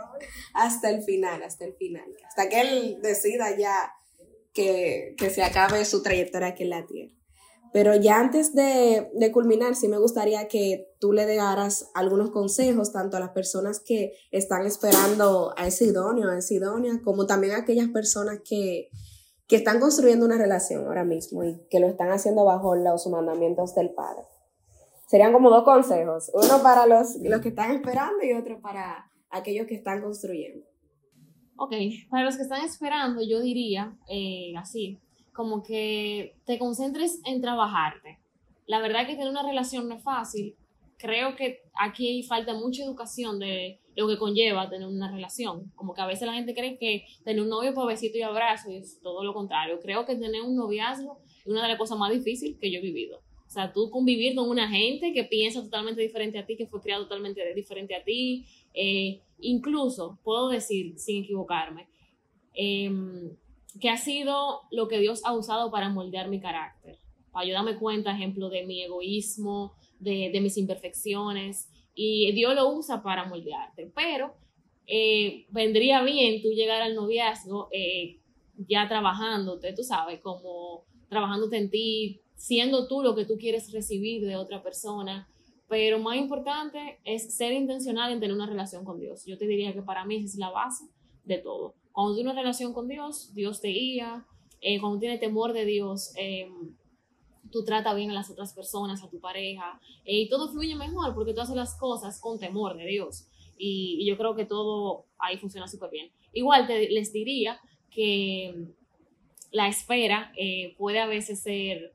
hasta 0.53 0.89
el 0.91 1.01
final, 1.03 1.41
hasta 1.41 1.65
el 1.65 1.73
final, 1.73 2.05
hasta 2.27 2.47
que 2.47 2.61
Él 2.61 2.99
decida 3.01 3.57
ya 3.57 3.91
que, 4.53 5.15
se 5.33 5.43
acabe 5.43 5.83
su 5.85 6.03
trayectoria 6.03 6.49
aquí 6.49 6.63
en 6.63 6.69
la 6.69 6.85
tierra. 6.85 7.13
Pero 7.73 7.95
ya 7.95 8.19
antes 8.19 8.53
de, 8.53 9.09
de, 9.13 9.31
culminar, 9.31 9.75
sí 9.75 9.87
me 9.87 9.97
gustaría 9.97 10.49
que 10.49 10.89
tú 10.99 11.13
le 11.13 11.25
dejaras 11.25 11.89
algunos 11.93 12.29
consejos 12.29 12.91
tanto 12.91 13.15
a 13.15 13.21
las 13.21 13.29
personas 13.29 13.79
que 13.79 14.11
están 14.29 14.67
esperando 14.67 15.53
a 15.57 15.67
ese 15.67 15.85
idóneo, 15.85 16.29
a 16.29 16.37
esa 16.37 16.53
idónea, 16.53 16.99
como 17.01 17.25
también 17.25 17.53
a 17.53 17.59
aquellas 17.59 17.87
personas 17.87 18.41
que, 18.43 18.89
que 19.47 19.55
están 19.55 19.79
construyendo 19.79 20.25
una 20.25 20.37
relación 20.37 20.85
ahora 20.85 21.05
mismo 21.05 21.45
y 21.45 21.65
que 21.69 21.79
lo 21.79 21.87
están 21.87 22.11
haciendo 22.11 22.43
bajo 22.43 22.75
los 22.75 23.07
mandamientos 23.07 23.73
del 23.73 23.91
Padre 23.93 24.23
serían 25.11 25.33
como 25.33 25.49
dos 25.49 25.65
consejos, 25.65 26.31
uno 26.33 26.63
para 26.63 26.87
los, 26.87 27.17
los 27.21 27.41
que 27.41 27.49
están 27.49 27.71
esperando 27.71 28.23
y 28.23 28.31
otro 28.31 28.61
para 28.61 29.11
aquellos 29.29 29.67
que 29.67 29.75
están 29.75 30.01
construyendo. 30.01 30.65
Ok, 31.57 31.73
para 32.09 32.23
los 32.23 32.37
que 32.37 32.43
están 32.43 32.63
esperando, 32.63 33.21
yo 33.21 33.41
diría 33.41 33.93
eh, 34.09 34.53
así, 34.57 34.99
como 35.33 35.63
que 35.63 36.37
te 36.45 36.57
concentres 36.57 37.19
en 37.25 37.41
trabajarte. 37.41 38.19
La 38.67 38.79
verdad 38.79 39.05
que 39.05 39.15
tener 39.15 39.29
una 39.29 39.43
relación 39.43 39.89
no 39.89 39.95
es 39.95 40.03
fácil. 40.03 40.55
Creo 40.97 41.35
que 41.35 41.59
aquí 41.77 42.23
falta 42.23 42.53
mucha 42.53 42.85
educación 42.85 43.37
de 43.37 43.81
lo 43.97 44.07
que 44.07 44.17
conlleva 44.17 44.69
tener 44.69 44.87
una 44.87 45.11
relación. 45.11 45.73
Como 45.75 45.93
que 45.93 45.99
a 45.99 46.07
veces 46.07 46.25
la 46.25 46.35
gente 46.35 46.53
cree 46.53 46.77
que 46.77 47.03
tener 47.25 47.41
un 47.41 47.49
novio 47.49 47.73
por 47.73 47.85
besito 47.85 48.17
y 48.17 48.21
abrazo 48.21 48.69
es 48.71 49.01
todo 49.01 49.25
lo 49.25 49.33
contrario. 49.33 49.77
Creo 49.81 50.05
que 50.05 50.15
tener 50.15 50.41
un 50.41 50.55
noviazgo 50.55 51.19
es 51.37 51.47
una 51.47 51.63
de 51.63 51.67
las 51.67 51.77
cosas 51.77 51.97
más 51.97 52.13
difíciles 52.13 52.57
que 52.57 52.71
yo 52.71 52.79
he 52.79 52.81
vivido. 52.81 53.19
O 53.51 53.53
sea, 53.53 53.73
tú 53.73 53.89
convivir 53.89 54.33
con 54.33 54.49
una 54.49 54.69
gente 54.69 55.11
que 55.11 55.25
piensa 55.25 55.61
totalmente 55.61 55.99
diferente 55.99 56.39
a 56.39 56.45
ti, 56.45 56.55
que 56.55 56.67
fue 56.67 56.79
criado 56.79 57.03
totalmente 57.03 57.53
diferente 57.53 57.93
a 57.93 58.01
ti. 58.01 58.45
Eh, 58.73 59.19
incluso, 59.41 60.19
puedo 60.23 60.47
decir, 60.47 60.97
sin 60.97 61.25
equivocarme, 61.25 61.89
em, 62.53 63.35
que 63.77 63.89
ha 63.89 63.97
sido 63.97 64.61
lo 64.71 64.87
que 64.87 64.99
Dios 64.99 65.19
ha 65.25 65.33
usado 65.33 65.69
para 65.69 65.89
moldear 65.89 66.29
mi 66.29 66.39
carácter. 66.39 66.97
Para 67.33 67.45
yo 67.45 67.53
darme 67.53 67.75
cuenta, 67.75 68.15
ejemplo, 68.15 68.47
de 68.47 68.65
mi 68.65 68.83
egoísmo, 68.83 69.73
de, 69.99 70.31
mis 70.41 70.55
imperfecciones. 70.55 71.69
Y 71.93 72.31
Dios 72.31 72.55
lo 72.55 72.69
usa 72.69 73.03
para 73.03 73.25
moldearte. 73.25 73.91
Pero 73.93 74.33
eh, 74.87 75.45
vendría 75.49 76.01
bien 76.03 76.41
tú 76.41 76.51
llegar 76.51 76.81
al 76.81 76.95
noviazgo 76.95 77.67
eh, 77.73 78.17
ya 78.55 78.87
trabajándote, 78.87 79.73
tú 79.73 79.83
sabes, 79.83 80.21
como 80.21 80.85
trabajándote 81.09 81.57
en 81.57 81.69
ti, 81.69 82.21
siendo 82.41 82.87
tú 82.87 83.03
lo 83.03 83.13
que 83.13 83.25
tú 83.25 83.37
quieres 83.37 83.71
recibir 83.71 84.25
de 84.25 84.35
otra 84.35 84.63
persona. 84.63 85.29
Pero 85.67 85.99
más 85.99 86.17
importante 86.17 86.99
es 87.05 87.35
ser 87.35 87.53
intencional 87.53 88.11
en 88.11 88.19
tener 88.19 88.35
una 88.35 88.47
relación 88.47 88.83
con 88.83 88.99
Dios. 88.99 89.23
Yo 89.27 89.37
te 89.37 89.45
diría 89.45 89.73
que 89.73 89.83
para 89.83 90.05
mí 90.05 90.15
es 90.15 90.35
la 90.37 90.49
base 90.49 90.85
de 91.23 91.37
todo. 91.37 91.75
Cuando 91.91 92.15
tienes 92.15 92.33
una 92.33 92.41
relación 92.41 92.73
con 92.73 92.87
Dios, 92.87 93.31
Dios 93.35 93.61
te 93.61 93.67
guía. 93.67 94.25
Eh, 94.59 94.79
cuando 94.79 94.97
tienes 94.97 95.19
temor 95.19 95.53
de 95.53 95.65
Dios, 95.65 96.13
eh, 96.17 96.49
tú 97.51 97.63
tratas 97.63 97.95
bien 97.95 98.09
a 98.09 98.15
las 98.15 98.31
otras 98.31 98.53
personas, 98.53 99.03
a 99.03 99.09
tu 99.09 99.19
pareja. 99.19 99.79
Eh, 100.03 100.21
y 100.21 100.29
todo 100.29 100.51
fluye 100.51 100.75
mejor 100.75 101.13
porque 101.13 101.35
tú 101.35 101.41
haces 101.41 101.55
las 101.55 101.77
cosas 101.77 102.19
con 102.19 102.39
temor 102.39 102.75
de 102.75 102.87
Dios. 102.87 103.27
Y, 103.55 104.03
yo 104.07 104.17
creo 104.17 104.35
que 104.35 104.45
todo 104.45 105.05
ahí 105.19 105.37
funciona 105.37 105.67
súper 105.67 105.91
bien. 105.91 106.11
Igual 106.33 106.65
te, 106.65 106.89
les 106.89 107.13
diría 107.13 107.61
que 107.91 108.65
la 109.51 109.67
espera 109.67 110.33
puede 110.77 110.99
a 110.99 111.05
veces 111.05 111.43
ser 111.43 111.93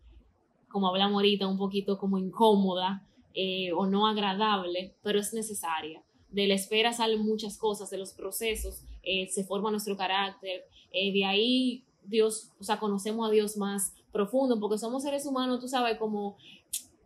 como 0.76 0.88
hablamos 0.88 1.14
ahorita, 1.14 1.46
un 1.46 1.56
poquito 1.56 1.96
como 1.96 2.18
incómoda 2.18 3.02
eh, 3.32 3.72
o 3.72 3.86
no 3.86 4.06
agradable, 4.06 4.94
pero 5.02 5.18
es 5.18 5.32
necesaria. 5.32 6.02
De 6.30 6.46
la 6.46 6.52
espera 6.52 6.92
salen 6.92 7.24
muchas 7.24 7.56
cosas, 7.56 7.88
de 7.88 7.96
los 7.96 8.12
procesos, 8.12 8.82
eh, 9.02 9.26
se 9.28 9.42
forma 9.42 9.70
nuestro 9.70 9.96
carácter, 9.96 10.66
eh, 10.92 11.14
de 11.14 11.24
ahí 11.24 11.84
Dios, 12.04 12.50
o 12.60 12.64
sea, 12.64 12.78
conocemos 12.78 13.26
a 13.26 13.32
Dios 13.32 13.56
más 13.56 13.94
profundo, 14.12 14.60
porque 14.60 14.76
somos 14.76 15.02
seres 15.02 15.24
humanos, 15.24 15.60
tú 15.60 15.66
sabes, 15.66 15.96
como 15.96 16.36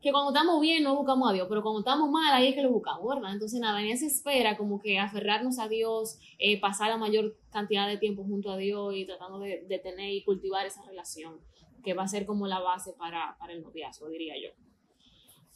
que 0.03 0.11
cuando 0.11 0.33
estamos 0.33 0.61
bien 0.61 0.83
no 0.83 0.97
buscamos 0.97 1.31
a 1.31 1.33
Dios, 1.33 1.47
pero 1.49 1.63
cuando 1.63 1.79
estamos 1.79 2.11
mal 2.11 2.35
ahí 2.35 2.49
es 2.49 2.55
que 2.57 2.63
lo 2.63 2.71
buscamos, 2.71 3.07
¿verdad? 3.07 3.33
Entonces 3.33 3.61
nada, 3.61 3.81
en 3.81 3.91
esa 3.91 4.07
espera 4.07 4.57
como 4.57 4.81
que 4.81 4.99
aferrarnos 4.99 5.61
a 5.61 5.69
Dios, 5.69 6.19
eh, 6.41 6.59
pasar 6.59 6.89
la 6.89 6.97
mayor 6.97 7.37
cantidad 7.53 7.87
de 7.87 7.99
tiempo 7.99 8.25
junto 8.25 8.51
a 8.51 8.57
Dios 8.57 8.95
y 8.97 9.07
tratando 9.07 9.39
de, 9.39 9.81
tener 9.81 10.11
y 10.11 10.25
cultivar 10.25 10.67
esa 10.67 10.83
relación, 10.87 11.39
que 11.83 11.95
va 11.95 12.05
a 12.05 12.09
ser 12.09 12.27
como 12.27 12.47
la 12.47 12.61
base 12.61 12.93
para, 12.99 13.37
el 13.49 13.63
noviazgo, 13.63 14.09
diría 14.09 14.35
yo. 14.43 14.51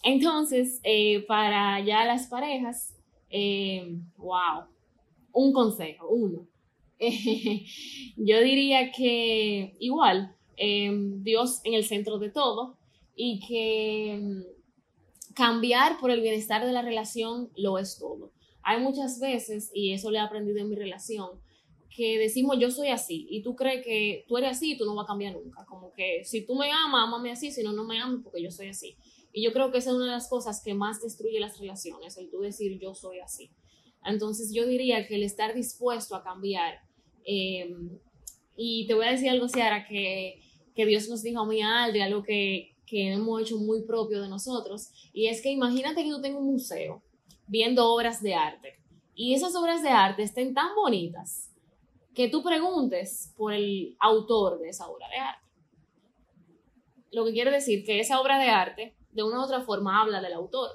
Entonces, 0.02 0.81
eh, 0.83 1.21
para 1.26 1.81
ya 1.81 2.04
las 2.04 2.26
parejas, 2.26 2.95
eh, 3.31 3.97
wow, 4.16 4.64
un 5.33 5.52
consejo, 5.52 6.09
uno. 6.09 6.47
yo 8.16 8.40
diría 8.40 8.93
que 8.93 9.76
igual, 9.78 10.37
Dios 10.57 11.61
en 11.64 11.75
el 11.75 11.85
centro 11.85 12.19
de 12.19 12.31
todo, 12.31 12.76
y 13.16 13.40
que 13.47 14.19
mm, 14.21 15.35
cambiar 15.35 15.99
por 15.99 16.11
el 16.11 16.21
bienestar 16.21 16.64
de 16.64 16.73
la 16.73 16.83
relación 16.83 17.50
lo 17.57 17.78
es 17.78 17.99
todo. 17.99 18.33
Hay 18.62 18.81
muchas 18.81 19.21
veces, 19.21 19.71
y 19.75 19.93
eso 19.93 20.11
le 20.11 20.19
he 20.19 20.21
aprendido 20.21 20.59
en 20.59 20.69
mi 20.69 20.76
relación, 20.76 21.31
que 21.94 22.18
decimos 22.18 22.56
yo 22.58 22.72
soy 22.72 22.88
así 22.88 23.24
y 23.30 23.42
tú 23.42 23.54
crees 23.54 23.84
que 23.84 24.24
tú 24.26 24.36
eres 24.36 24.50
así 24.50 24.72
y 24.72 24.76
tú 24.76 24.84
no 24.84 24.96
vas 24.96 25.04
a 25.04 25.06
cambiar 25.06 25.34
nunca. 25.34 25.64
Como 25.64 25.92
que 25.92 26.24
si 26.24 26.44
tú 26.44 26.56
me 26.56 26.70
amas, 26.72 27.06
amame 27.06 27.30
así, 27.30 27.52
si 27.52 27.62
no, 27.62 27.72
no 27.72 27.84
me 27.84 28.00
amas 28.00 28.20
porque 28.24 28.42
yo 28.42 28.50
soy 28.50 28.68
así. 28.68 28.96
Y 29.32 29.44
yo 29.44 29.52
creo 29.52 29.70
que 29.70 29.78
esa 29.78 29.90
es 29.90 29.96
una 29.96 30.06
de 30.06 30.10
las 30.10 30.28
cosas 30.28 30.60
que 30.62 30.74
más 30.74 31.00
destruye 31.00 31.38
las 31.38 31.58
relaciones, 31.58 32.16
el 32.16 32.30
tú 32.30 32.40
decir 32.40 32.80
yo 32.80 32.94
soy 32.94 33.20
así. 33.20 33.50
Entonces 34.04 34.52
yo 34.52 34.66
diría 34.66 35.06
que 35.06 35.14
el 35.14 35.22
estar 35.22 35.54
dispuesto 35.54 36.16
a 36.16 36.24
cambiar, 36.24 36.80
em, 37.24 37.98
y 38.56 38.86
te 38.88 38.94
voy 38.94 39.06
a 39.06 39.12
decir 39.12 39.30
algo, 39.30 39.48
Ciara, 39.48 39.86
que, 39.86 40.40
que 40.74 40.86
Dios 40.86 41.08
nos 41.08 41.22
dijo 41.22 41.40
a 41.40 41.46
mí 41.46 41.62
algo 41.62 42.22
que, 42.24 42.74
que 42.86 43.12
hemos 43.12 43.40
hecho 43.40 43.56
muy 43.56 43.84
propio 43.84 44.20
de 44.20 44.28
nosotros. 44.28 44.90
Y 45.12 45.28
es 45.28 45.40
que 45.40 45.50
imagínate 45.50 46.02
que 46.02 46.10
tú 46.10 46.20
tengas 46.20 46.40
un 46.40 46.52
museo 46.52 47.02
viendo 47.46 47.88
obras 47.88 48.20
de 48.20 48.34
arte 48.34 48.80
y 49.14 49.34
esas 49.34 49.54
obras 49.54 49.82
de 49.82 49.90
arte 49.90 50.22
estén 50.22 50.54
tan 50.54 50.74
bonitas 50.74 51.53
que 52.14 52.28
tú 52.28 52.42
preguntes 52.42 53.33
por 53.37 53.52
el 53.52 53.97
autor 54.00 54.59
de 54.61 54.68
esa 54.68 54.88
obra 54.88 55.09
de 55.09 55.16
arte. 55.16 55.44
Lo 57.11 57.25
que 57.25 57.33
quiere 57.33 57.50
decir 57.50 57.85
que 57.85 58.00
esa 58.00 58.21
obra 58.21 58.38
de 58.38 58.49
arte 58.49 58.94
de 59.12 59.23
una 59.23 59.40
u 59.40 59.42
otra 59.42 59.62
forma 59.62 60.00
habla 60.00 60.21
del 60.21 60.33
autor. 60.33 60.71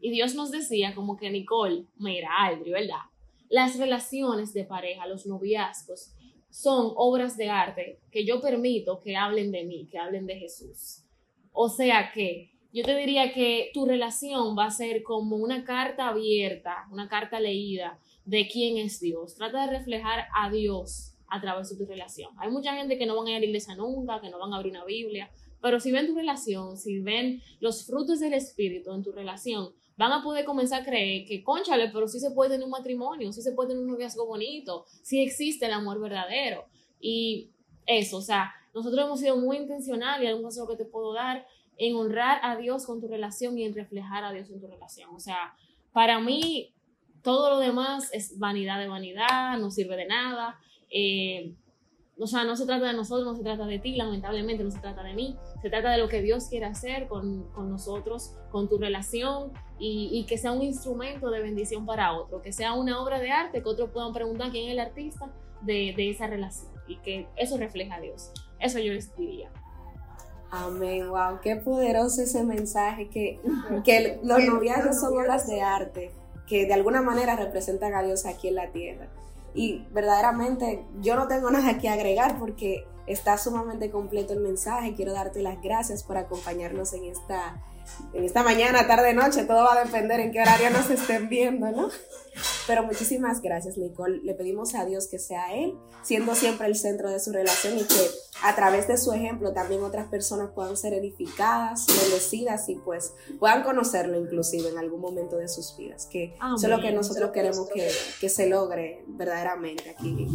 Y 0.00 0.10
Dios 0.10 0.34
nos 0.34 0.50
decía 0.50 0.94
como 0.94 1.16
que 1.16 1.30
Nicole, 1.30 1.86
mira, 1.96 2.28
Aldri, 2.38 2.72
¿verdad? 2.72 3.02
Las 3.48 3.78
relaciones 3.78 4.52
de 4.52 4.64
pareja, 4.64 5.06
los 5.06 5.26
noviazgos, 5.26 6.14
son 6.50 6.92
obras 6.96 7.36
de 7.36 7.50
arte 7.50 8.00
que 8.10 8.24
yo 8.24 8.40
permito 8.40 9.00
que 9.00 9.16
hablen 9.16 9.50
de 9.50 9.64
mí, 9.64 9.88
que 9.90 9.98
hablen 9.98 10.26
de 10.26 10.36
Jesús. 10.36 11.04
O 11.52 11.68
sea 11.68 12.12
que 12.12 12.52
yo 12.74 12.82
te 12.82 12.96
diría 12.96 13.32
que 13.32 13.70
tu 13.72 13.86
relación 13.86 14.58
va 14.58 14.66
a 14.66 14.70
ser 14.70 15.04
como 15.04 15.36
una 15.36 15.64
carta 15.64 16.08
abierta, 16.08 16.88
una 16.90 17.08
carta 17.08 17.38
leída 17.38 18.00
de 18.24 18.48
quién 18.48 18.78
es 18.78 18.98
Dios. 18.98 19.36
Trata 19.36 19.66
de 19.66 19.78
reflejar 19.78 20.24
a 20.34 20.50
Dios 20.50 21.14
a 21.28 21.40
través 21.40 21.70
de 21.70 21.76
tu 21.76 21.86
relación. 21.86 22.32
Hay 22.36 22.50
mucha 22.50 22.74
gente 22.74 22.98
que 22.98 23.06
no 23.06 23.16
van 23.16 23.28
a 23.28 23.30
ir 23.30 23.36
a 23.36 23.40
la 23.40 23.46
iglesia 23.46 23.76
nunca, 23.76 24.20
que 24.20 24.28
no 24.28 24.40
van 24.40 24.52
a 24.52 24.56
abrir 24.56 24.72
una 24.72 24.84
Biblia, 24.84 25.30
pero 25.62 25.78
si 25.78 25.92
ven 25.92 26.08
tu 26.08 26.16
relación, 26.16 26.76
si 26.76 26.98
ven 26.98 27.40
los 27.60 27.86
frutos 27.86 28.18
del 28.18 28.34
Espíritu 28.34 28.92
en 28.92 29.04
tu 29.04 29.12
relación, 29.12 29.72
van 29.96 30.10
a 30.10 30.24
poder 30.24 30.44
comenzar 30.44 30.82
a 30.82 30.84
creer 30.84 31.26
que, 31.26 31.44
conchale, 31.44 31.90
pero 31.92 32.08
sí 32.08 32.18
se 32.18 32.32
puede 32.32 32.50
tener 32.50 32.64
un 32.64 32.72
matrimonio, 32.72 33.32
sí 33.32 33.40
se 33.40 33.52
puede 33.52 33.68
tener 33.68 33.84
un 33.84 33.90
noviazgo 33.90 34.26
bonito, 34.26 34.84
sí 35.02 35.22
existe 35.22 35.66
el 35.66 35.72
amor 35.72 36.00
verdadero. 36.00 36.64
Y 37.00 37.50
eso, 37.86 38.16
o 38.16 38.20
sea, 38.20 38.52
nosotros 38.74 39.06
hemos 39.06 39.20
sido 39.20 39.36
muy 39.36 39.58
intencionales, 39.58 40.24
y 40.24 40.26
algún 40.26 40.42
consejo 40.42 40.66
que 40.66 40.76
te 40.76 40.84
puedo 40.84 41.12
dar, 41.12 41.46
en 41.78 41.96
honrar 41.96 42.38
a 42.42 42.56
Dios 42.56 42.86
con 42.86 43.00
tu 43.00 43.08
relación 43.08 43.58
y 43.58 43.64
en 43.64 43.74
reflejar 43.74 44.24
a 44.24 44.32
Dios 44.32 44.50
en 44.50 44.60
tu 44.60 44.66
relación. 44.66 45.10
O 45.14 45.20
sea, 45.20 45.54
para 45.92 46.20
mí 46.20 46.72
todo 47.22 47.50
lo 47.50 47.58
demás 47.58 48.10
es 48.12 48.38
vanidad 48.38 48.78
de 48.78 48.88
vanidad, 48.88 49.58
no 49.58 49.70
sirve 49.70 49.96
de 49.96 50.06
nada. 50.06 50.58
Eh, 50.90 51.54
o 52.18 52.26
sea, 52.26 52.44
no 52.44 52.54
se 52.54 52.64
trata 52.64 52.86
de 52.86 52.92
nosotros, 52.92 53.26
no 53.26 53.34
se 53.34 53.42
trata 53.42 53.66
de 53.66 53.78
ti, 53.80 53.96
lamentablemente 53.96 54.62
no 54.62 54.70
se 54.70 54.78
trata 54.78 55.02
de 55.02 55.14
mí, 55.14 55.36
se 55.60 55.68
trata 55.68 55.90
de 55.90 55.98
lo 55.98 56.08
que 56.08 56.22
Dios 56.22 56.46
quiere 56.48 56.66
hacer 56.66 57.08
con, 57.08 57.50
nosotros, 57.68 58.34
con 58.52 58.68
tu 58.68 58.78
relación 58.78 59.52
y, 59.80 60.24
que 60.28 60.38
sea 60.38 60.52
un 60.52 60.62
instrumento 60.62 61.30
de 61.30 61.42
bendición 61.42 61.86
para 61.86 62.12
otro, 62.12 62.40
que 62.40 62.52
sea 62.52 62.74
una 62.74 63.02
obra 63.02 63.18
de 63.18 63.32
arte, 63.32 63.62
que 63.62 63.68
otros 63.68 63.90
puedan 63.90 64.12
preguntar 64.12 64.52
quién 64.52 64.66
es 64.66 64.72
el 64.72 64.78
artista 64.78 65.32
de, 65.62 65.92
de 65.96 66.10
esa 66.10 66.28
relación 66.28 66.70
y 66.86 66.98
que 66.98 67.26
eso 67.36 67.56
refleja 67.56 67.96
a 67.96 68.00
Dios. 68.00 68.30
Eso 68.60 68.78
yo 68.78 68.92
les 68.92 69.14
diría. 69.16 69.50
Amén, 70.50 71.08
wow, 71.08 71.40
qué 71.42 71.56
poderoso 71.56 72.22
ese 72.22 72.44
mensaje 72.44 73.08
que, 73.08 73.40
que 73.84 74.20
los 74.22 74.44
noviazgos 74.44 75.00
son 75.00 75.18
obras 75.18 75.46
de 75.48 75.62
arte 75.62 76.12
que 76.46 76.66
de 76.66 76.74
alguna 76.74 77.02
manera 77.02 77.36
representan 77.36 77.94
a 77.94 78.02
Dios 78.02 78.26
aquí 78.26 78.48
en 78.48 78.56
la 78.56 78.70
tierra. 78.70 79.08
Y 79.54 79.86
verdaderamente 79.92 80.84
yo 81.00 81.16
no 81.16 81.28
tengo 81.28 81.50
nada 81.52 81.78
que 81.78 81.88
agregar 81.88 82.38
porque 82.38 82.86
está 83.06 83.38
sumamente 83.38 83.90
completo 83.90 84.32
el 84.32 84.40
mensaje. 84.40 84.94
Quiero 84.94 85.12
darte 85.12 85.42
las 85.42 85.60
gracias 85.62 86.02
por 86.02 86.16
acompañarnos 86.16 86.92
en 86.92 87.04
esta 87.04 87.62
en 88.14 88.24
esta 88.24 88.42
mañana, 88.42 88.86
tarde, 88.86 89.12
noche, 89.12 89.44
todo 89.44 89.62
va 89.64 89.74
a 89.74 89.84
depender 89.84 90.18
en 90.18 90.32
qué 90.32 90.40
horario 90.40 90.70
nos 90.70 90.88
estén 90.88 91.28
viendo, 91.28 91.70
¿no? 91.70 91.90
Pero 92.66 92.82
muchísimas 92.82 93.42
gracias, 93.42 93.76
Nicole. 93.76 94.20
Le 94.22 94.34
pedimos 94.34 94.74
a 94.74 94.84
Dios 94.84 95.06
que 95.08 95.18
sea 95.18 95.54
Él, 95.54 95.74
siendo 96.02 96.34
siempre 96.34 96.66
el 96.66 96.76
centro 96.76 97.10
de 97.10 97.20
su 97.20 97.30
relación 97.30 97.76
y 97.78 97.84
que 97.84 98.10
a 98.42 98.54
través 98.54 98.88
de 98.88 98.96
su 98.96 99.12
ejemplo 99.12 99.52
también 99.52 99.82
otras 99.82 100.08
personas 100.08 100.50
puedan 100.54 100.76
ser 100.76 100.94
edificadas, 100.94 101.86
bendecidas 101.86 102.68
y 102.68 102.76
pues 102.76 103.14
puedan 103.38 103.62
conocerlo 103.62 104.18
inclusive 104.18 104.68
en 104.70 104.78
algún 104.78 105.00
momento 105.00 105.36
de 105.36 105.48
sus 105.48 105.76
vidas. 105.76 106.06
Que 106.06 106.34
eso 106.34 106.66
es 106.66 106.68
lo 106.68 106.80
que 106.80 106.92
nosotros 106.92 107.30
queremos 107.32 107.68
que, 107.68 107.90
que 108.20 108.28
se 108.28 108.48
logre 108.48 109.04
verdaderamente 109.08 109.90
aquí 109.90 110.26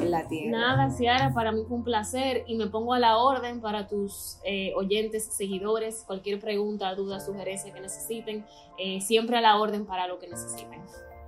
en 0.00 0.10
la 0.10 0.28
tierra. 0.28 0.50
Nada, 0.50 0.90
Ciara, 0.90 1.32
para 1.34 1.50
mí 1.52 1.64
fue 1.66 1.78
un 1.78 1.84
placer 1.84 2.44
y 2.46 2.56
me 2.56 2.68
pongo 2.68 2.94
a 2.94 2.98
la 2.98 3.18
orden 3.18 3.60
para 3.60 3.88
tus 3.88 4.38
eh, 4.44 4.72
oyentes, 4.76 5.24
seguidores, 5.32 6.04
cualquier 6.06 6.40
pregunta, 6.40 6.94
duda, 6.94 7.20
sugerencia 7.20 7.72
que 7.72 7.80
necesiten, 7.80 8.44
eh, 8.78 9.00
siempre 9.00 9.38
a 9.38 9.40
la 9.40 9.58
orden 9.58 9.86
para 9.86 10.06
lo 10.06 10.18
que 10.18 10.28
necesiten. 10.28 10.80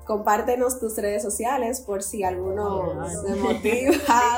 Compártenos 0.05 0.81
tus 0.81 0.97
redes 0.97 1.23
sociales 1.23 1.81
por 1.81 2.03
si 2.03 2.25
alguno 2.25 3.09
se 3.09 3.35
motiva. 3.37 3.95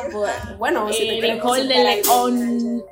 bueno, 0.59 0.93
si 0.93 1.09
eh, 1.09 1.35
Nicole 1.35 1.65
de 1.65 1.85
León. 1.85 2.85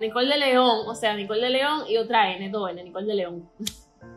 Nicole 0.00 0.28
de 0.28 0.38
León, 0.38 0.88
o 0.88 0.94
sea, 0.94 1.14
Nicole 1.14 1.42
de 1.42 1.50
León 1.50 1.82
y 1.88 1.96
otra 1.98 2.34
N, 2.34 2.48
dos 2.50 2.70
N, 2.70 2.82
Nicole 2.82 3.06
de 3.06 3.14
León. 3.14 3.50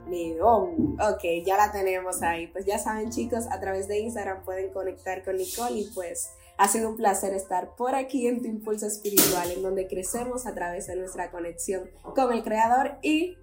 León. 0.09 0.97
Ok, 0.99 1.23
ya 1.45 1.57
la 1.57 1.71
tenemos 1.71 2.21
ahí. 2.21 2.47
Pues 2.47 2.65
ya 2.65 2.77
saben, 2.77 3.09
chicos, 3.09 3.45
a 3.49 3.59
través 3.59 3.87
de 3.87 3.99
Instagram 3.99 4.43
pueden 4.43 4.71
conectar 4.71 5.23
con 5.23 5.37
Nicole 5.37 5.79
y 5.79 5.85
pues 5.93 6.31
ha 6.57 6.67
sido 6.67 6.89
un 6.89 6.97
placer 6.97 7.33
estar 7.33 7.75
por 7.75 7.95
aquí 7.95 8.27
en 8.27 8.41
tu 8.41 8.47
impulso 8.47 8.85
espiritual, 8.85 9.51
en 9.51 9.63
donde 9.63 9.87
crecemos 9.87 10.45
a 10.45 10.53
través 10.53 10.87
de 10.87 10.95
nuestra 10.95 11.31
conexión 11.31 11.89
con 12.15 12.31
el 12.31 12.43
Creador 12.43 12.97
y 13.01 13.37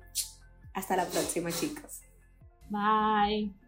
hasta 0.74 0.96
la 0.96 1.06
próxima, 1.06 1.50
chicos. 1.50 2.00
Bye. 2.68 3.59